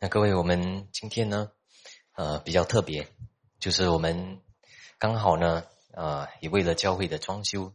[0.00, 1.50] 那各位，我们今天呢，
[2.12, 3.08] 呃，比较特别，
[3.58, 4.40] 就是我们
[4.96, 7.72] 刚好呢，呃，也为了教会的装修，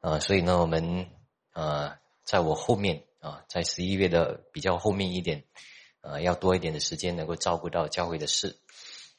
[0.00, 1.08] 呃，所以呢，我们
[1.52, 5.44] 呃，在我后面啊，在十一月的比较后面一点，
[6.00, 8.58] 呃，要多一点的时间能够照顾到教会的事，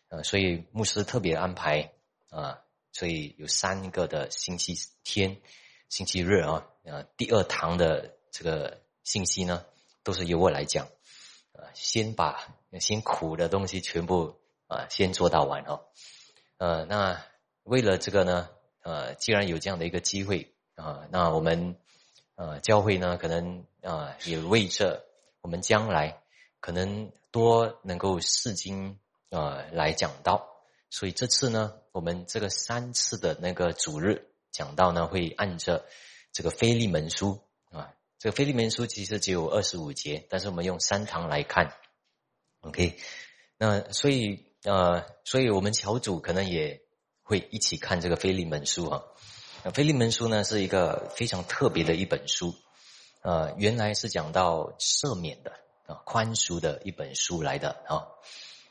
[0.09, 1.93] 呃，所以牧师特别安排
[2.31, 2.59] 啊，
[2.91, 4.75] 所以有三个的星期
[5.05, 5.39] 天、
[5.87, 9.65] 星期日啊，呃，第二堂的这个信息呢。
[10.01, 10.87] 都是由我来讲，
[11.59, 15.81] 啊，先把辛苦的东西全部啊先做到完哦，
[16.57, 17.21] 呃，那
[17.63, 18.49] 为了这个呢，
[18.81, 21.75] 呃，既然有这样的一个机会啊，那我们
[22.35, 25.03] 呃教会呢可能啊也为着
[25.41, 26.21] 我们将来
[26.61, 28.97] 可能多能够试经
[29.29, 30.47] 啊来讲到，
[30.89, 35.85] 所以这次呢，我们这个三次的那个主日讲到呢，会按着
[36.31, 37.41] 这个非利门书。
[38.19, 41.73] 这个腓利门书其实只有二十五节，但是我们用三堂来看
[42.59, 42.97] ，OK，
[43.57, 46.81] 那所以呃，所以我们小组可能也
[47.23, 49.03] 会一起看这个腓利门书啊。
[49.63, 52.53] 那腓利门书呢是一个非常特别的一本书，
[53.21, 55.53] 呃，原来是讲到赦免的
[55.85, 58.03] 啊，宽恕的一本书来的啊。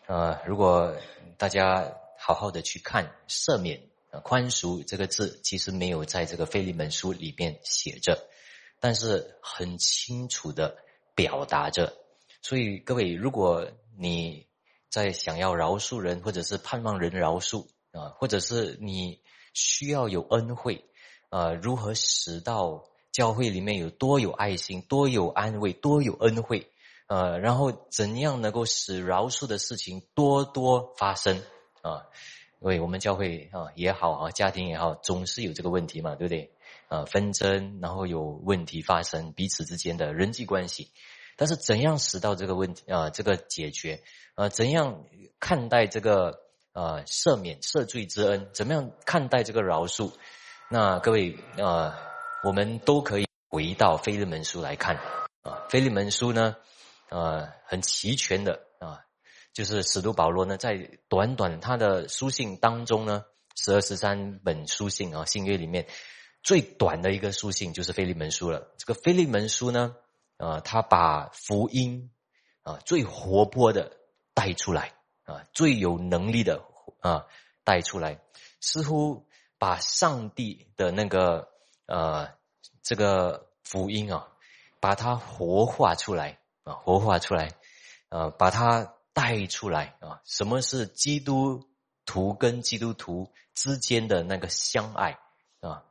[0.04, 0.94] 呃，如果
[1.38, 8.28] 大家好好的去看赦免啊宽恕这个字，其实没有在这个腓利门书里面写着。
[8.80, 10.76] 但是很清楚的
[11.14, 11.92] 表达着，
[12.42, 14.46] 所以各位，如果你
[14.88, 19.20] 在想要饶恕人，或者是盼望人饶恕啊，或者是你
[19.52, 20.84] 需要有恩惠
[21.28, 26.70] 啊，如何使到教会里面有多有爱心、多有安慰、多有恩惠
[27.08, 31.42] 呃，然后怎样能够使饶恕的事情多多发生
[31.82, 32.06] 啊？
[32.60, 36.52] 因为我们教会啊也好啊，家庭也好，总是有这个问题嘛，对不对？
[36.88, 40.90] 啊，纷争，然后有问题发生，彼此之间的人际关系，
[41.36, 43.10] 但是怎样使到这个问题啊？
[43.10, 44.02] 这个解决
[44.34, 44.48] 啊？
[44.48, 45.04] 怎样
[45.38, 46.40] 看待这个
[46.72, 47.02] 啊？
[47.06, 48.48] 赦免赦罪之恩？
[48.54, 50.12] 怎么样看待这个饶恕？
[50.70, 51.94] 那各位啊，
[52.42, 54.96] 我们都可以回到《腓利门书》来看
[55.42, 56.56] 啊，《腓利门书》呢，
[57.10, 59.00] 呃，很齐全的啊，
[59.52, 63.24] 就是使徒保罗呢，在短短他的书信当中呢，
[63.56, 65.86] 十二十三本书信啊，信约里面。
[66.48, 68.72] 最短的一个书信就是《腓利门书》了。
[68.78, 69.94] 这个《腓利门书》呢，
[70.38, 72.10] 啊，他把福音
[72.62, 73.98] 啊最活泼的
[74.32, 74.94] 带出来
[75.24, 76.64] 啊，最有能力的
[77.00, 77.26] 啊
[77.64, 78.18] 带出来，
[78.62, 79.26] 似乎
[79.58, 81.50] 把上帝的那个
[81.84, 82.30] 呃
[82.82, 84.26] 这个福音啊，
[84.80, 87.50] 把它活化出来啊，活化出来，
[88.08, 90.22] 呃，把它带出来啊。
[90.24, 91.68] 什么是基督
[92.06, 95.18] 徒跟基督徒之间的那个相爱
[95.60, 95.84] 啊？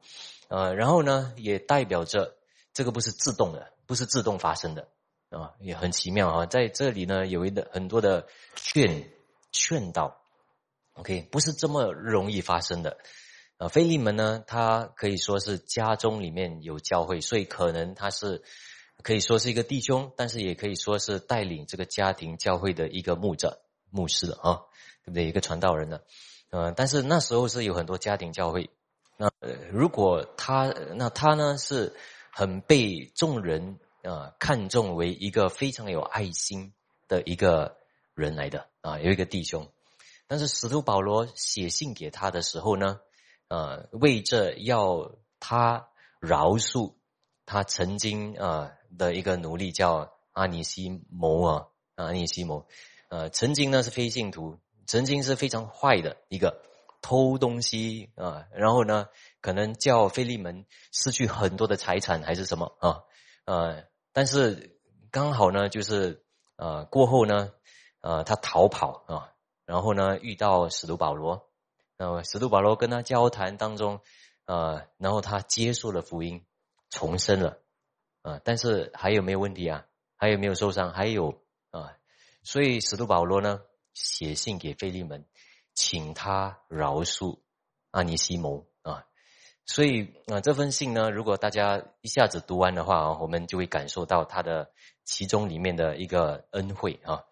[0.49, 2.35] 呃，然后呢，也代表着
[2.73, 4.87] 这个不是自动的，不是自动发生的，
[5.29, 6.45] 啊，也很奇妙啊。
[6.45, 9.09] 在这里呢，有一个很多的劝
[9.51, 10.21] 劝导
[10.93, 12.97] ，OK，不是这么容易发生的。
[13.57, 18.43] 啊，菲利门呢，他可以说是家中里面有教会，所以可能他是
[19.01, 23.59] 可以说是一个弟兄，但是也可以说是带领这个家庭教会的一个牧者、
[23.89, 24.61] 牧师啊，
[25.03, 25.25] 对不对？
[25.25, 25.99] 一个传道人呢，
[26.51, 28.69] 呃，但是那时候是有很多家庭教会。
[29.19, 29.31] 那
[29.71, 31.95] 如果他那他呢是
[32.31, 36.71] 很被众人啊看重为一个非常有爱心
[37.07, 37.77] 的一个
[38.13, 39.71] 人来的啊有一个弟兄，
[40.27, 42.99] 但是使徒保罗写信给他的时候呢，
[43.47, 45.87] 呃为着要他
[46.19, 46.93] 饶恕
[47.47, 52.67] 他曾经啊的一个奴隶叫阿尼西摩啊阿尼西摩，
[53.09, 56.61] 呃曾经呢是非信徒，曾经是非常坏的一个。
[57.07, 59.07] 偷东西啊，然后呢，
[59.39, 63.03] 可能叫菲利门失去很多的财产，还是什么啊？
[63.45, 64.77] 呃，但是
[65.09, 66.25] 刚好呢，就是
[66.57, 67.53] 呃过后呢，
[68.01, 69.31] 呃他逃跑啊，
[69.65, 71.49] 然后呢遇到使徒保罗，
[71.95, 74.01] 呃使徒保罗跟他交谈当中，
[74.43, 76.45] 呃然后他接受了福音，
[76.89, 77.57] 重生了，
[78.21, 79.85] 啊，但是还有没有问题啊？
[80.17, 80.91] 还有没有受伤？
[80.91, 81.95] 还有啊，
[82.43, 83.61] 所以使徒保罗呢
[83.93, 85.25] 写信给菲利门。
[85.77, 87.37] 请他饶恕。
[87.91, 89.05] 阿尼西蒙啊，
[89.65, 94.71] 所以啊这封信呢，如果大家一下子读完的话啊，我们就会感受到他的
[95.05, 96.99] 其中里面的一个恩惠。
[97.03, 97.23] 啊，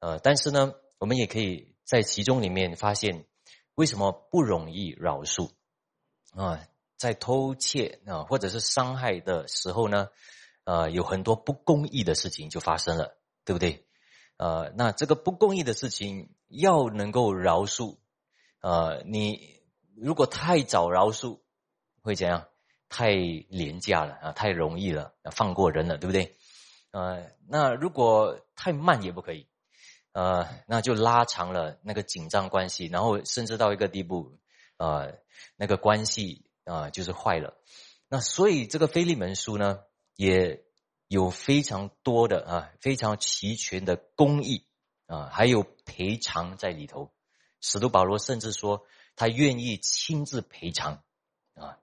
[0.00, 3.24] 呃，但是呢，我们也可以在其中里面发现
[3.74, 5.50] 为什么不容易饶恕。
[6.34, 6.60] 啊，
[6.98, 10.08] 在偷窃啊或者是伤害的时候呢，
[10.64, 13.83] 呃，有很多不公义的事情就发生了，对不对？
[14.36, 17.98] 呃，那这个不公义的事情要能够饶恕，
[18.60, 19.62] 呃，你
[19.96, 21.40] 如果太早饶恕，
[22.02, 22.48] 会怎样？
[22.88, 26.36] 太廉价了啊，太容易了，放过人了，对不对？
[26.92, 29.48] 呃，那如果太慢也不可以，
[30.12, 34.38] 呃，那就拉长了那个紧张关系，然后甚至到一个地步，
[34.76, 35.18] 呃，
[35.56, 37.56] 那个关系啊就是坏了。
[38.08, 39.80] 那所以这个菲利门书呢，
[40.14, 40.62] 也
[41.08, 44.66] 有非常多的啊，非常齐全的公义
[45.06, 47.12] 啊，还有赔偿在里头。
[47.60, 48.84] 使徒保罗甚至说，
[49.16, 51.02] 他愿意亲自赔偿
[51.54, 51.78] 啊，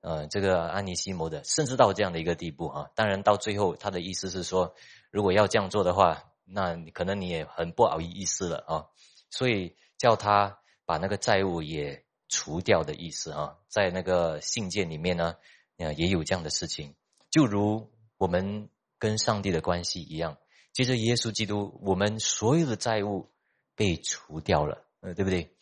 [0.00, 2.90] 呃，这个安尼西摩的，甚至到这样的一个地步啊。
[2.94, 4.74] 当然，到最后他的意思是说，
[5.10, 8.86] 如果要这样做的话，那可能你也很不好意思了啊。
[9.30, 15.36] 所以叫他把那个债务也除掉的意思啊，在那个信件里面呢。
[15.76, 16.94] 也有这样的事情，
[17.32, 17.90] 就如
[18.24, 20.38] 我们跟上帝的关系一样。
[20.72, 23.28] 接着耶稣基督，我们所有的债务
[23.76, 25.54] 被除掉了，呃，对不对？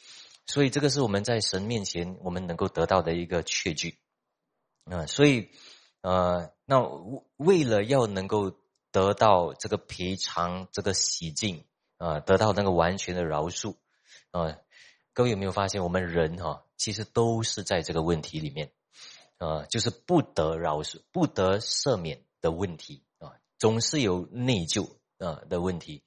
[0.47, 3.99] 所以这个是我们在神面前我们能够得到的一个确据。
[4.85, 5.49] 啊，所以，
[6.03, 6.81] 呃，那
[7.37, 8.53] 为了要能够
[8.93, 11.65] 得到这个赔偿、这个洗净，
[11.99, 13.75] 啊，得到那个完全的饶恕，
[14.31, 14.57] 啊，
[15.13, 18.71] 各位有没有发现，我们人哈，其实都是在这个问题里面。
[19.39, 26.05] 呃，就是不得饶恕、不得赦免的问题啊，总是有内疚啊的问题。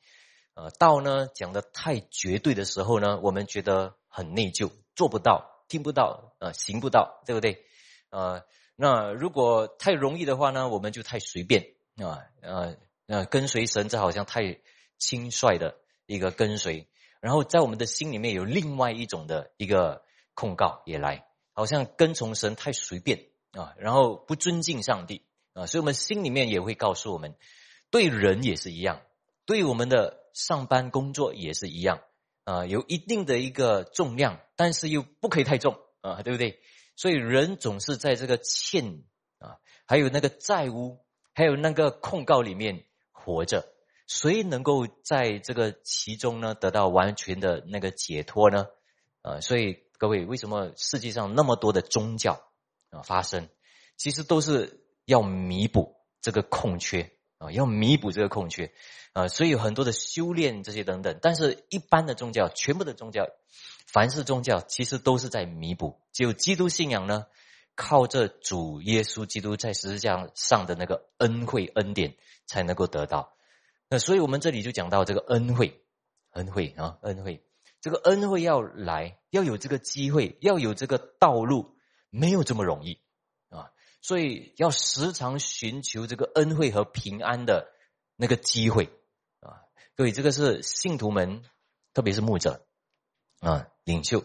[0.54, 7.66] 呃，道呢讲的太绝对的时候呢，我们觉得很内疚，做不到、听不到、呃，行不到，对不对？
[8.12, 8.46] 呃，
[8.76, 12.78] 那如果太容易的话呢，我们就太随便啊，呃，
[13.08, 14.60] 呃，跟随神这好像太
[15.00, 16.88] 轻率的一个跟随，
[17.20, 20.04] 然后在我们的心里面有另外一种的一个
[20.36, 21.26] 控告也来。
[21.58, 27.36] 好像跟从神太随便啊，然后不尊敬上帝啊，所以我们心里面也会告诉我们，
[27.90, 29.02] 对人也是一样，
[29.48, 32.02] 对我们的上班工作也是一样
[32.44, 36.60] 啊，有一定的一个重量，但是又不可以太重啊，对不对？
[36.96, 39.02] 所以人总是在这个欠
[39.40, 39.58] 啊，
[39.88, 41.00] 还有那个债务，
[41.34, 43.66] 还有那个控告里面活着，
[44.06, 48.68] 谁能够在这个其中呢得到完全的那个解脱呢？
[49.24, 49.84] 啊，所以。
[49.98, 52.52] 各位，为什么世界上那么多的宗教
[52.90, 53.48] 啊发生？
[53.96, 58.74] 其实都是要弥补这个空缺啊，要弥补这个空缺
[59.14, 61.20] 啊，所以有很多的修炼这些等等。
[61.22, 63.28] 但是，一般的宗教，全部的宗教，
[63.88, 66.02] 凡是宗教，其实都是在弥补。
[66.12, 67.28] 只有基督信仰呢，
[67.76, 72.16] 靠着主耶稣基督在十字架上的那个恩惠恩典，
[72.46, 73.34] 才能够得到。
[73.90, 75.82] 那所以我们这里就讲到这个恩惠，
[76.32, 77.44] 恩惠啊，恩惠。
[77.82, 81.76] 这个恩惠要来，要有这个机会，要有这个道路，
[82.10, 83.00] 没有这么容易！
[84.06, 87.72] 所以要时常寻求这个恩惠和平安的
[88.16, 88.92] 那个机会
[89.40, 89.66] 啊！
[89.96, 91.42] 各位，这个是信徒们，
[91.92, 92.68] 特别是牧者
[93.40, 94.24] 啊，领袖。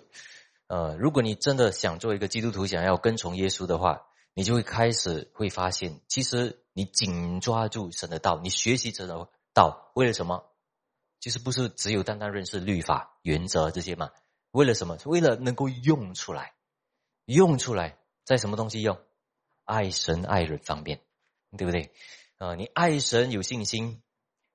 [0.67, 4.03] 呃，如果你真的想做一个基督徒，想要跟从耶稣的话，
[4.35, 10.45] 你就会开始会发现，其实你紧抓住神的道，你学习神的道，为了什么？
[11.21, 14.11] 其实不是只有单单认识律法原则这些嘛？
[14.51, 14.99] 为了什么？
[15.07, 16.53] 为了能够用出来，
[17.25, 19.01] 用出来，在什么东西用？
[19.71, 21.01] 爱神爱人方面，
[21.57, 21.93] 对不对？
[22.39, 24.03] 啊，你爱神有信心，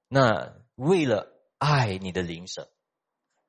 [0.08, 2.70] 那为了爱你的灵舍，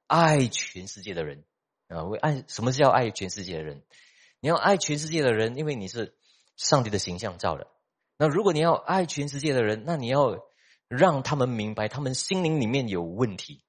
[0.06, 1.44] 爱全世界的人
[1.88, 3.82] 啊，为爱什么是要爱全世界的人？
[4.40, 6.14] 你要爱全世界的人，因为你是
[6.56, 7.66] 上帝的形象造的。
[8.18, 10.46] 那如果你要爱全世界的人，那你要。
[10.88, 13.64] 让他们明白，他们心灵里面有问题，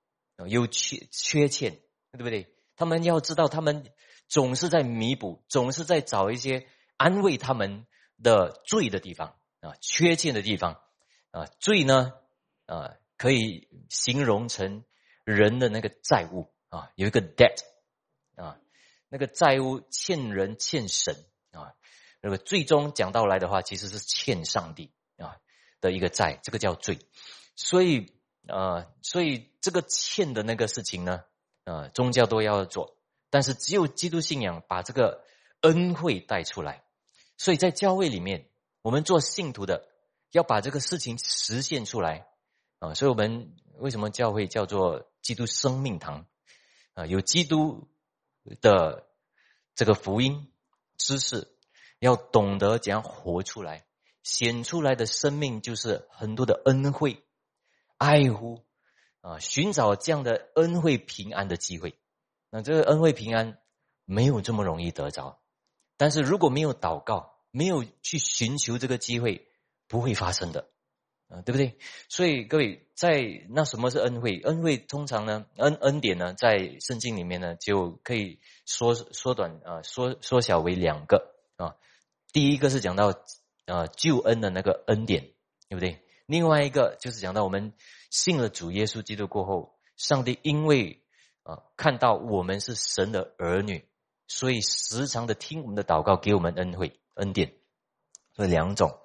[0.48, 1.80] 有缺缺欠，
[2.12, 2.54] 对不对？
[2.76, 3.92] 他们要知道，他们
[4.28, 7.88] 总是在弥补，总是在找一些安慰他们
[8.22, 10.82] 的罪的地方啊，缺欠的地方
[11.32, 12.14] 啊，罪呢
[12.66, 14.84] 啊，可以形容成
[15.24, 17.64] 人的那个债务啊，有一个 debt
[18.36, 18.60] 啊，
[19.10, 21.16] 那个债务欠人欠神
[21.52, 21.74] 啊，
[22.22, 25.38] 那个最终讲到来的话，其实是欠上帝啊。
[25.80, 26.98] 的一个债，这个叫罪，
[27.56, 28.12] 所以
[28.48, 31.24] 呃，所以这个欠的那个事情呢，
[31.66, 32.98] 呃，宗教都要做，
[33.30, 35.24] 但是只有基督信仰把这个
[35.62, 36.84] 恩惠带出来，
[37.38, 38.50] 所以在教会里面，
[38.82, 39.88] 我们做信徒的
[40.32, 42.28] 要把这个事情实现出来
[42.80, 46.26] 啊，所以我们为什么教会叫做基督生命堂
[46.94, 47.06] 啊？
[47.06, 47.88] 有基督
[48.62, 49.08] 的
[49.76, 50.52] 这个福音
[50.98, 51.48] 知识，
[52.00, 53.86] 要懂得怎样活出来。
[54.24, 57.24] 显出来的生命就是很多的恩惠、
[57.96, 58.66] 爱护
[59.22, 61.98] 啊，寻找这样的恩惠平安的机会。
[62.50, 63.58] 那这个恩惠平安
[64.04, 65.40] 没有这么容易得着，
[65.98, 69.48] 但是如果没有祷告，没有去寻求这个机会，
[69.88, 70.70] 不会发生的
[71.28, 71.78] 啊，对不对？
[72.08, 74.40] 所以各位，在那什么是恩惠？
[74.44, 81.76] 恩惠通常呢，恩恩典呢，在圣经里面呢，就可以缩缩短啊，缩缩小为两个啊。
[82.32, 83.14] 第一个是讲到。
[83.68, 85.24] 啊，救恩的那个恩典，
[85.68, 86.02] 对不对？
[86.26, 87.74] 另外一个就是讲到我们
[88.10, 91.04] 信了主耶稣基督过后，上帝因为
[91.44, 93.86] 啊看到我们是神的儿女，
[94.28, 97.54] 所以时常的听我们的祷告，给我们恩惠恩典。
[98.34, 99.00] 这两种，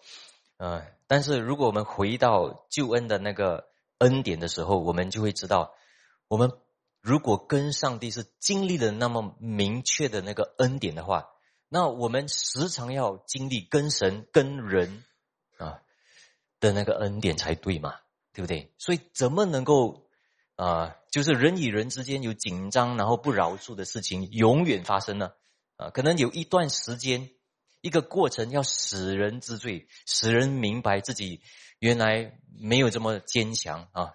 [0.58, 5.72] 呃，但是如果我们回到救恩的那个恩典的时候，我们就会知道，
[6.28, 6.52] 我们
[7.00, 11.30] 如果跟上帝是经历了那么明确的那个恩典的话，
[11.70, 15.02] 那我们时常要经历跟神跟人
[15.56, 15.80] 啊
[16.60, 17.94] 的那个恩典才对嘛，
[18.34, 18.74] 对不对？
[18.76, 20.10] 所以怎么能够
[20.56, 25.36] 啊，就是人与人之间有紧张然后不饶恕的事情永远发生了？
[25.76, 27.30] 啊，可能有一段时间。
[27.84, 31.40] 一个过程要使人知罪，使人明白自己
[31.80, 34.12] 原来没有这么坚强啊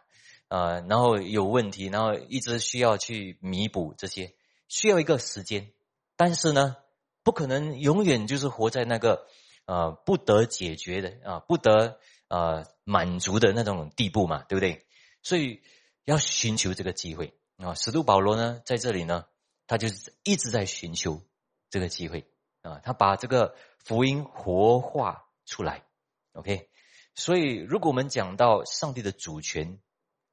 [0.48, 4.34] 啊，然后有问题，然后一直需要去弥补这些，
[4.70, 5.70] 需要一个时间。
[6.16, 6.78] 但是呢，
[7.24, 9.28] 不可能永远就是活在那个
[9.66, 14.86] 呃不得解决的啊不得呃满足的那种地步嘛，对不对？
[15.24, 15.62] 所以
[16.08, 17.76] 要寻求这个机会啊。
[17.76, 19.26] 使徒保罗呢，在这里呢，
[19.68, 21.22] 他就是一直在寻求
[21.70, 22.26] 这个机会。
[22.64, 25.86] 啊，他把这个福音活化出来
[26.34, 26.70] ，OK。
[27.16, 29.80] 所以，如果我们讲到上帝的主权，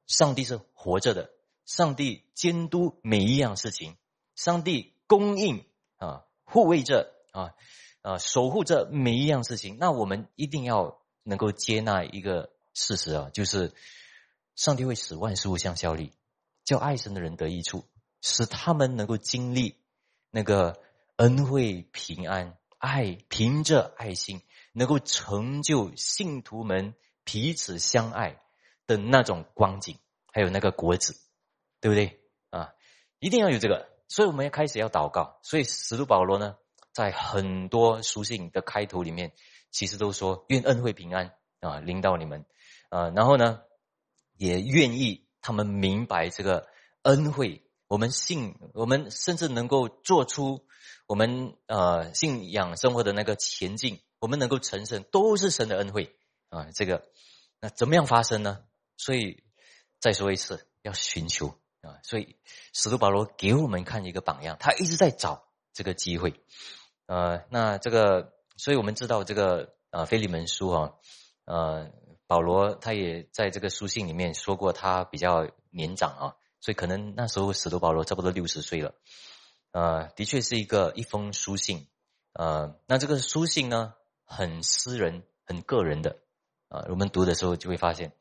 [0.05, 1.29] 上帝是活着的，
[1.65, 3.95] 上帝监督每一样事情，
[4.35, 5.65] 上帝供应
[5.95, 7.53] 啊，护卫着啊
[8.01, 13.71] 啊，守护着每一样事情，那我们一定要能够接纳一个事实啊，就是
[14.55, 16.13] 上帝会使万事物相效力，
[16.63, 17.85] 叫爱神的人得益处，
[18.21, 19.77] 使他们能够经历
[20.31, 20.81] 那个。
[21.17, 24.41] 恩惠平安爱，凭着爱心
[24.73, 26.93] 能够成就信徒们
[27.23, 28.41] 彼此相爱
[28.85, 29.97] 的那种光景，
[30.33, 31.15] 还有那个果子，
[31.79, 32.19] 对不对
[32.49, 32.73] 啊？
[33.19, 35.39] 一定要有这个，所以我们要开始要祷告。
[35.41, 36.57] 所以使徒保罗呢，
[36.91, 39.31] 在很多书信的开头里面，
[39.71, 42.45] 其实都说愿恩惠平安啊领导你们
[42.89, 43.61] 啊，然后呢，
[44.37, 46.67] 也愿意他们明白这个
[47.03, 50.65] 恩惠，我们信，我们甚至能够做出。
[51.07, 56.15] 我们呃信仰生活的那个前进，我们能够成圣，都是神的恩惠
[56.49, 56.69] 啊！
[56.73, 57.03] 这个
[57.61, 58.63] 那怎么样发生呢？
[58.97, 59.43] 所以
[59.99, 61.99] 再说一次，要寻求啊！
[62.01, 62.37] 所以
[62.73, 66.41] 使徒保罗给我们看一个榜样，他一直在找这个机会。
[67.05, 70.93] 呃，那这个，所以我们知道这个呃腓利门书啊，
[71.45, 71.91] 呃，
[72.27, 78.93] 保罗他也在这个书信里面说过，他比较年长啊，所以可能那时候使徒保罗差不多六十岁了。
[79.71, 81.87] 呃，的确是一个一封书信，
[82.33, 86.19] 呃，那这个书信呢，很私人、很个人的，
[86.69, 88.13] 啊，我们读的时候就会发现，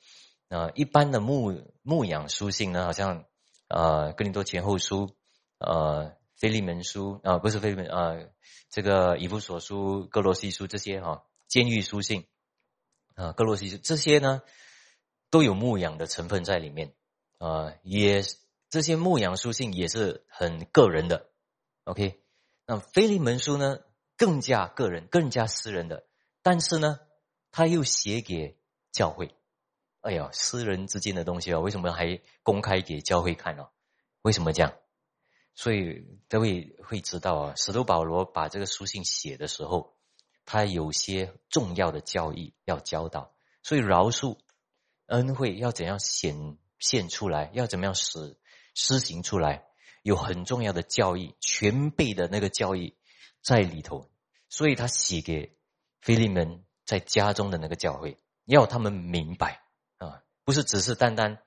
[0.48, 3.24] 呃，一般的牧牧养书信呢，好像，
[3.68, 5.16] 呃，哥林多前后书，
[5.58, 8.16] 呃，腓利门书，啊，不是腓利门，啊，
[8.68, 12.26] 这个以弗所书、哥罗西书这些哈，监狱书信，
[13.14, 14.42] 啊，格罗西书这些呢，
[15.30, 16.94] 都有牧养的成分在里面，
[17.38, 18.22] 啊，也
[18.70, 21.30] 这些牧养书信也是很个人的。
[21.84, 22.20] OK，
[22.66, 23.78] 那腓利门书呢，
[24.16, 26.06] 更加个人、更加私人的，
[26.42, 27.00] 但是呢，
[27.50, 28.58] 他又写给
[28.90, 29.34] 教会。
[30.00, 33.68] 哎呀，私人之间的东西啊，为什么还公开给教会看呢？
[34.22, 34.74] 为什么这样？
[35.54, 39.93] 所以各位会知道啊，使徒保罗把这个书信写的时候，
[40.44, 44.38] 他有些重要的教义要教导，所以饶恕、
[45.06, 48.36] 恩惠要怎样显现出来，要怎么样使
[48.74, 49.66] 施行出来。
[50.02, 52.94] 有很重要的教义，全备的那个教义
[53.40, 54.10] 在里头，
[54.50, 55.56] 所以他写给
[56.02, 59.62] 菲利门在家中的那个教会，要他们明白
[59.96, 61.38] 啊，不是只是单单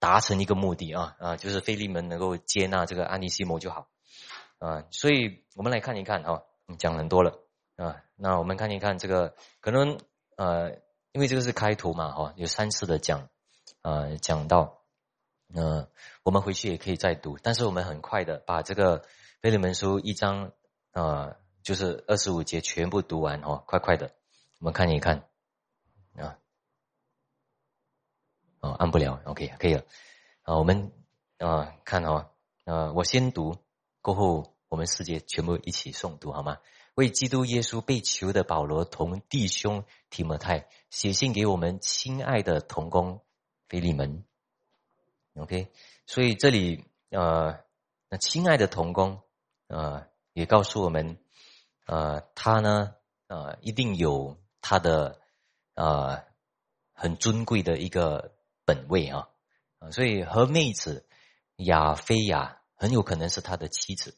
[0.00, 3.86] 达成一个目的啊啊，就是菲利门能够接纳这个安尼西摩就好
[4.58, 4.82] 啊。
[4.90, 6.42] 所以我们来看一看啊，
[6.78, 7.41] 讲很多了
[7.82, 9.98] 啊，那我们看一看这个，可能
[10.36, 10.70] 呃，
[11.12, 13.28] 因为这个是开头嘛哈，有三次的讲
[13.82, 14.78] 呃，讲到。
[15.54, 15.86] 呃，
[16.22, 19.04] 我们回去也可以再读，但是我们很快的把这个
[19.42, 20.52] 腓利门书一章
[20.92, 24.14] 啊，就是二十五节全部读完哦，快快的，
[24.60, 25.28] 我们看一看
[26.16, 26.38] 啊，
[28.60, 29.84] 哦，按不了，OK，可以了，
[30.40, 30.90] 啊，我们
[31.36, 32.30] 啊看哦，
[32.64, 33.58] 呃，我先读，
[34.00, 36.56] 过后我们四节全部一起诵读好吗？
[36.94, 43.24] 为基督耶稣被囚的保罗同弟兄提摩太写信给我们亲爱的同工
[43.68, 44.24] 菲利门。
[45.34, 45.72] OK，
[46.06, 47.58] 所以这里呃，
[48.10, 49.22] 那亲爱的童工
[49.68, 51.16] 呃，也告诉我们
[51.86, 52.94] 呃，他呢
[53.28, 55.18] 呃，一定有他的
[55.74, 56.22] 呃
[56.92, 58.34] 很尊贵的一个
[58.66, 59.30] 本位啊
[59.78, 61.08] 啊，所以和妹子
[61.56, 64.14] 亚菲亚很有可能是他的妻子，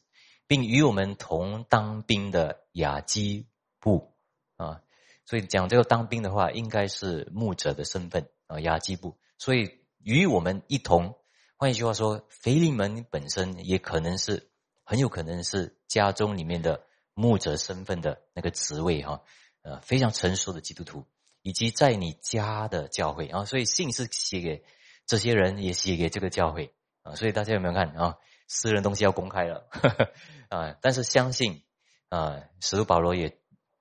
[0.47, 3.47] 并与我们同当兵的雅基
[3.79, 4.13] 布
[4.57, 4.81] 啊，
[5.25, 9.79] 所以讲这个当兵的话，应该是牧者的身份啊，雅基布，所以。
[10.05, 11.17] 与我们一同
[11.57, 14.51] 换一句话说，腓利门本身也可能是
[14.83, 16.83] 很有可能是家中里面的
[17.15, 19.23] 牧者身份的那个职位哈，
[19.63, 21.05] 呃，非常成熟的基督徒，
[21.41, 24.63] 以及在你家的教会啊，所以信是写给
[25.07, 26.71] 这些人，也写给这个教会
[27.01, 28.19] 啊，所以大家有没有看啊？
[28.47, 29.67] 私人东西要公开了
[30.49, 31.63] 啊，但是相信
[32.09, 33.37] 啊，使徒保罗也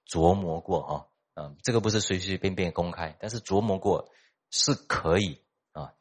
[0.08, 1.08] 琢磨过哈。
[1.34, 4.08] 啊，这个不是随随便便公开，但是琢磨过
[4.50, 5.42] 是可以
[5.72, 5.92] 啊。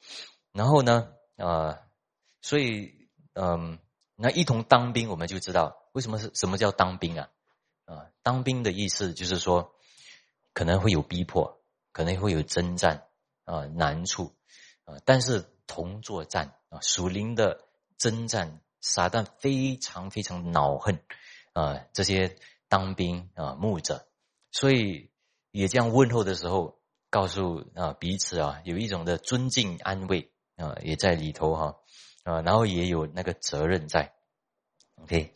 [0.51, 1.79] 然后呢，啊，
[2.39, 3.79] 所以嗯，
[4.15, 7.29] 那一同当兵，我们就知道为什么是什么叫当兵啊？
[7.85, 9.73] 啊，当兵的意思就是说，
[10.53, 11.59] 可能会有逼迫，
[11.91, 13.07] 可能会有征战
[13.45, 14.35] 啊，难处
[14.85, 17.65] 啊，但是同作战啊，属灵的
[18.03, 20.99] 征战，撒旦非常非常恼恨
[21.53, 22.35] 啊，这些
[22.67, 24.05] 当兵啊牧者，
[24.51, 25.09] 所以。
[25.55, 26.79] 也这样问候的时候，
[27.11, 31.75] 告诉啊彼此啊有一种的尊敬安慰啊也在里头哈
[32.23, 34.15] 啊然后也有那个责任在
[34.95, 35.31] ，OK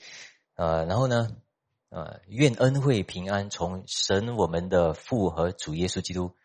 [0.56, 1.38] 呃然后呢
[1.90, 6.36] 呃愿恩惠平安从神我们的父和主耶稣基督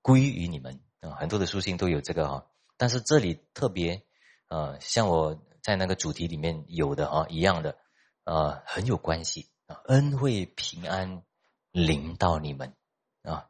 [0.00, 2.46] 归于你们啊很多的书信都有这个哈
[2.78, 4.02] 但是这里特别
[4.48, 7.78] 呃像我在那个主题里面有的啊一样的
[8.24, 11.22] 啊很有关系啊恩惠平安
[11.70, 12.74] 临到你们。
[13.22, 13.46] 啊，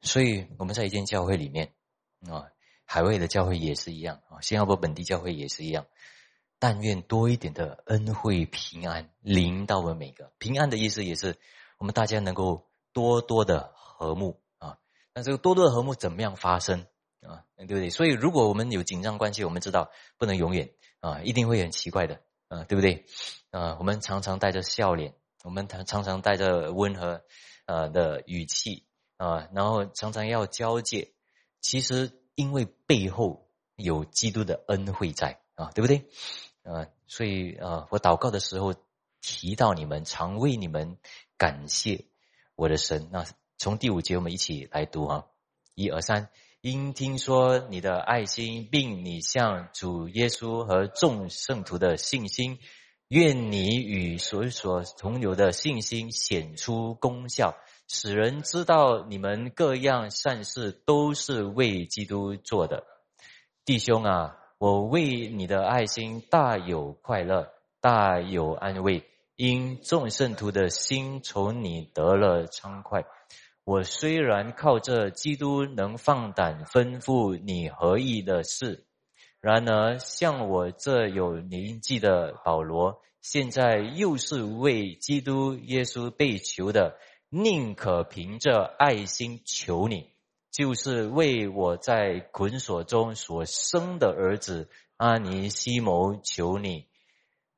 [0.00, 1.74] 所以我们在一间教会里面
[2.26, 2.48] 啊，
[2.86, 5.84] 海外的教会也是一样啊，新加坡本地教会也是一样。
[6.58, 10.32] 但愿多一点的恩惠平安临到我们每个。
[10.38, 11.36] 平安的意思也是
[11.76, 14.78] 我们大家能够多多的和睦啊。
[15.12, 16.86] 那这个多多的和睦怎么样发生
[17.20, 17.44] 啊？
[17.58, 17.90] 对不对？
[17.90, 23.04] 所以如果我们有紧张关系，我们知道不能永远啊，一定会很奇怪的啊，对不对？
[23.50, 25.12] 啊，我们常常带着笑脸，
[25.44, 27.22] 我们常常常带着温和
[27.66, 28.86] 呃的语气。
[29.18, 31.12] 啊，然后常常要交界，
[31.60, 33.46] 其实因为背后
[33.76, 36.08] 有基督的恩惠在啊，对不对？
[36.64, 38.74] 啊，所以啊，我祷告的时候
[39.20, 40.98] 提到你们，常为你们
[41.38, 42.06] 感谢
[42.56, 43.10] 我的神。
[43.12, 43.24] 那
[43.58, 45.26] 从第五节我们一起来读啊，
[45.76, 46.28] 一二三，
[46.62, 52.60] 因听说你的爱心，并你向主耶稣和众圣徒的信心，
[53.08, 57.56] 愿你与所所同有的信心显出功效。
[57.88, 62.84] 使人知道你们各样善事都是为基督做的，
[63.64, 69.02] 弟兄啊，我为你的爱心大有快乐，大有安慰，
[69.34, 73.04] 因众圣徒的心从你得了畅快。
[73.64, 78.86] 我虽然靠着基督能放胆吩咐你合意的事，
[79.40, 86.98] 然而像我这有年纪的保罗，现在又是为基督耶稣被求的。
[87.34, 90.10] 宁可凭着爱心求你，
[90.50, 96.88] 就是为我在捆锁中所生的儿子阿尼西谋求你。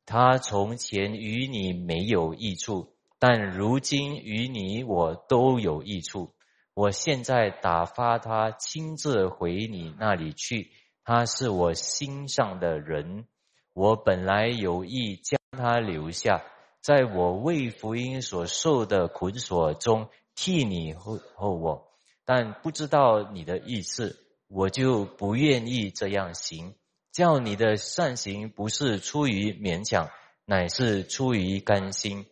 [0.06, 2.93] 他从前与你没有益处，
[3.26, 6.34] 但如今与你我都有益处。
[6.74, 10.70] 我现在打发他亲自回你那里去。
[11.04, 13.24] 他是我心上的人，
[13.72, 16.44] 我本来有意将他留下。
[16.82, 21.92] 在我为福音所受的捆锁中替你后后我，
[22.26, 26.74] 但不知道你的意思，我就不愿意这样行。
[27.10, 30.10] 叫你的善行不是出于勉强，
[30.44, 32.26] 乃是出于甘心。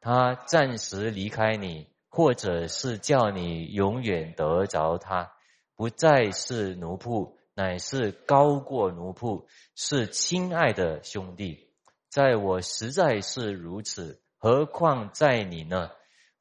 [0.00, 5.32] 他暂时离开你，或者是叫你永远得着他，
[5.76, 11.68] 不再是奴仆，乃是高过奴仆，是亲爱的兄弟。
[12.10, 15.90] 在我实在是如此，何况在你呢？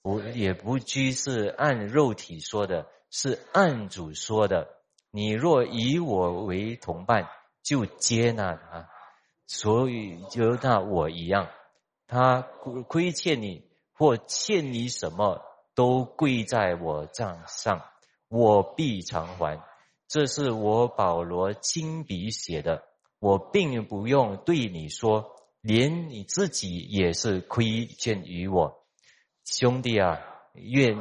[0.02, 4.70] 我也不拘是按肉体说的，是按主说的。
[5.12, 7.28] 你若以我为同伴，
[7.63, 8.88] 就接纳他，
[9.48, 11.50] 所以就那我一样。
[12.08, 12.41] 他
[12.88, 15.41] 亏欠你或欠你什么，
[15.76, 17.84] 都归在我账上，
[18.30, 19.62] 我必偿还。
[20.08, 22.84] 这是我保罗亲笔写的，
[23.20, 25.34] 我并不用对你说。
[25.62, 28.86] 连你自己也是亏欠于我，
[29.43, 30.22] 兄弟啊，
[30.54, 30.96] 愿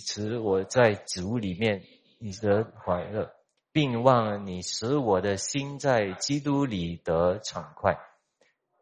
[0.00, 1.82] 使我在主里面
[2.18, 3.30] 你得快乐，
[3.72, 7.96] 并望你使我的心在基督里得畅快。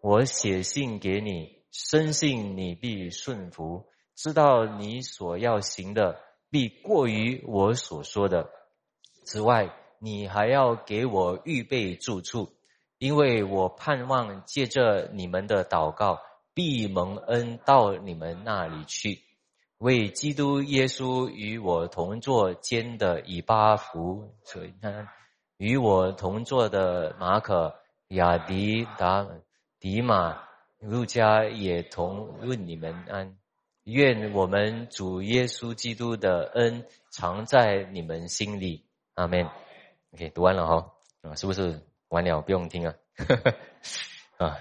[0.00, 8.50] 我写信给你，深信你必顺服，知道你所要行的必过于我所说的。
[9.24, 12.52] 此外，你还要给我预备住处。
[12.98, 16.20] 因为我盼望借着你们的祷告，
[16.52, 19.22] 必蒙恩到你们那里去，
[19.78, 24.74] 为基督耶稣与我同坐间的以巴弗，所以
[25.56, 27.74] 与我同坐的马可
[28.08, 29.26] 雅迪达
[29.78, 30.42] 迪马
[30.80, 33.36] 陆家也同问你们安。
[33.84, 38.86] 愿我们主耶稣基督的恩常在你们心里。
[39.14, 39.46] 阿门。
[40.12, 42.40] OK，读完了哈，啊，是不是完了？
[42.40, 42.94] 不用听啊。
[44.38, 44.56] 啊，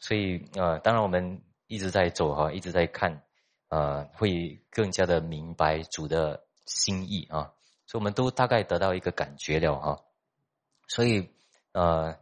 [0.00, 3.22] 所以啊，当然我们一直在走哈，一直在看，
[3.68, 7.52] 啊，会更加的明白主的心意啊。
[7.86, 10.02] 所以我们都大概得到一个感觉了哈。
[10.88, 11.30] 所以，
[11.72, 12.18] 呃，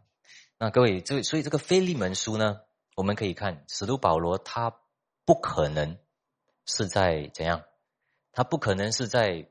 [0.59, 2.61] 那各位，这所以这个腓利门书呢，
[2.99, 4.75] 我们可以看使徒保罗他
[5.23, 5.97] 不可能。
[6.71, 7.63] 是在怎样？
[8.31, 9.47] 他不可能是在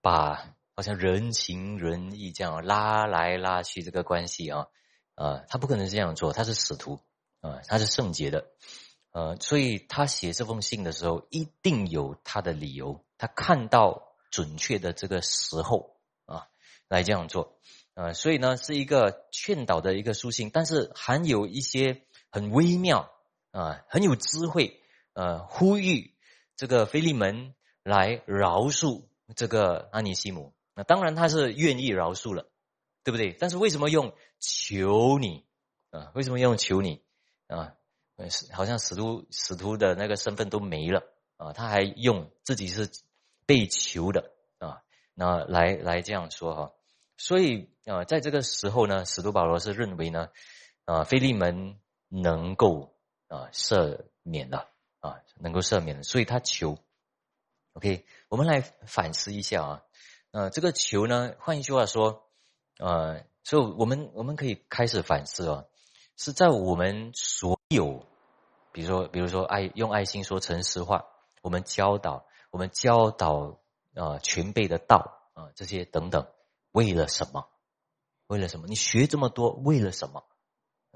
[0.00, 4.66] 把好像人情仁义这样拉来拉去这个关系啊
[5.14, 6.32] 啊，他不可能是这样做。
[6.32, 6.98] 他是使徒
[7.40, 8.48] 啊，他是圣洁的，
[9.12, 13.04] 呃，所以他写这封信的时候一定有他的理由。
[13.16, 16.48] 他看到准确的这个时候啊，
[16.88, 17.60] 来这样做
[17.94, 23.10] 啊，所以呢是一个劝导的一个书信，但是含有一些很微妙
[23.50, 24.80] 啊，很有智慧
[25.12, 26.14] 呃，呼吁。
[26.56, 32.50] 这个菲利门来饶恕这个安尼西姆，那当然他是愿意饶恕了，
[33.02, 33.32] 对不对？
[33.32, 35.46] 但是为什么用求你
[35.90, 36.12] 啊？
[36.14, 37.02] 为什么用求你
[37.46, 37.74] 啊？
[38.52, 41.02] 好像使徒使徒的那个身份都没了
[41.38, 41.54] 啊？
[41.54, 42.90] 他还用自己是
[43.46, 44.82] 被求的啊？
[45.14, 46.72] 那来来这样说哈？
[47.16, 50.28] 所以啊，在这个时候呢，使徒保罗是认为呢，
[50.84, 51.79] 啊，菲利门
[52.10, 52.92] 能够
[53.28, 54.68] 啊赦免的。
[55.02, 56.76] 啊，能够赦免的所以他求。
[57.72, 59.82] OK，我们来反思一下啊，
[60.30, 62.28] 呃，这个求呢，换一句话说，
[62.78, 65.64] 呃，所以我们我们可以开始反思啊，
[66.18, 68.04] 是在我们所有，
[68.72, 71.06] 比如说，比如说爱用爱心说诚实话，
[71.40, 73.58] 我们教导，我们教导
[73.94, 76.30] 啊全辈的道啊这些等等，
[76.72, 77.48] 为了什么？
[78.26, 78.66] 为了什么？
[78.66, 80.24] 你学这么多，为了什么？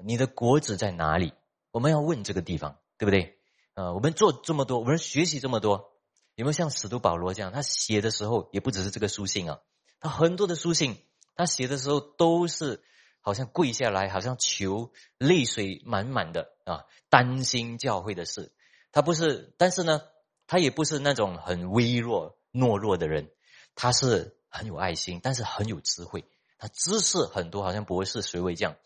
[0.03, 1.33] 你的果子在哪里？
[1.71, 3.37] 我们要问这个地方，对不对？
[3.73, 5.91] 呃，我们做这么多，我们学习这么多，
[6.35, 7.51] 有没有像使徒保罗这样？
[7.51, 9.59] 他写的时候也不只是这个书信啊，
[9.99, 10.97] 他很多的书信，
[11.35, 12.81] 他写的时候都是
[13.19, 18.53] 好像跪下来，好像求，泪水满满的啊，担心教会的事。
[18.91, 20.01] 他不是，但是呢，
[20.47, 23.29] 他也不是那种很微弱、懦弱的人，
[23.75, 26.23] 他是很有爱心，但是很有智慧，
[26.57, 28.77] 他知识很多，好像博士学位这样，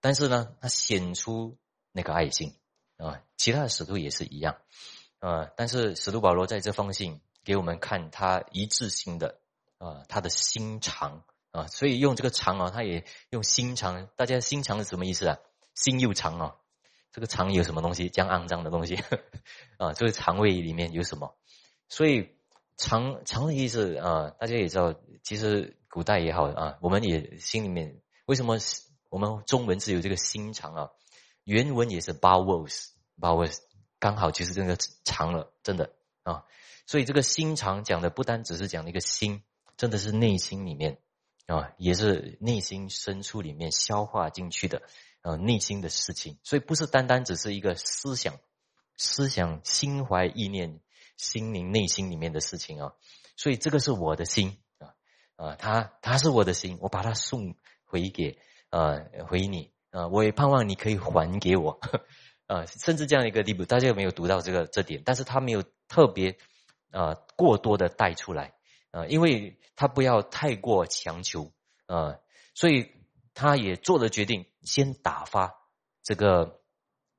[0.00, 1.58] 但是呢，他显出
[1.92, 2.54] 那个爱心。
[2.96, 4.58] 啊，其他的使徒也是一样，
[5.20, 9.40] 啊，但是使徒保罗在这封信给我们看他一致性的
[9.78, 14.06] 啊，他的心肠啊，所以用这个肠啊，他也用心肠。
[14.16, 15.38] 大家心肠是什么意思啊？
[15.74, 16.56] 心又长啊，
[17.10, 18.10] 这个肠有什么东西？
[18.10, 18.96] 将肮脏的东西
[19.78, 21.34] 啊，这个肠胃里面有什么？
[21.88, 22.36] 所以
[22.76, 28.58] 肠肠的意思啊，大家也知道，其实古代也好啊，我们也心里面为什么
[29.10, 30.90] 我们中文是有这个心肠啊？
[31.44, 33.58] 原文也是 bowels，bowels
[33.98, 35.92] 刚好其实这个长了，真的
[36.22, 36.44] 啊，
[36.86, 39.42] 所以这个心肠讲的不单只是讲那个心，
[39.76, 40.98] 真的是内心里面
[41.46, 44.82] 啊，也是内心深处里面消化进去的
[45.22, 48.38] 啊，内心的事情，所以不是单单只是一个思想、
[48.96, 50.80] 思想、心怀意念、
[51.16, 52.94] 心灵内心里面的事情啊，
[53.36, 54.94] 所以这个是我的心啊
[55.34, 58.38] 啊，他他是我的心，我把它送回给
[58.70, 59.70] 呃回你。
[59.90, 61.80] 啊，我也盼望你可以还给我，
[62.46, 65.02] 啊， 甚至这样一个地步，大家有没有读到这个这点？
[65.04, 66.38] 但是他没有特别
[66.92, 68.54] 啊过多的带出来
[68.92, 71.50] 啊，因为他不要太过强求
[71.86, 72.20] 啊，
[72.54, 72.92] 所以
[73.34, 75.56] 他也做了决定，先打发
[76.04, 76.60] 这个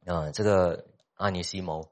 [0.05, 0.85] 啊这个
[1.15, 1.91] 阿尼西谋，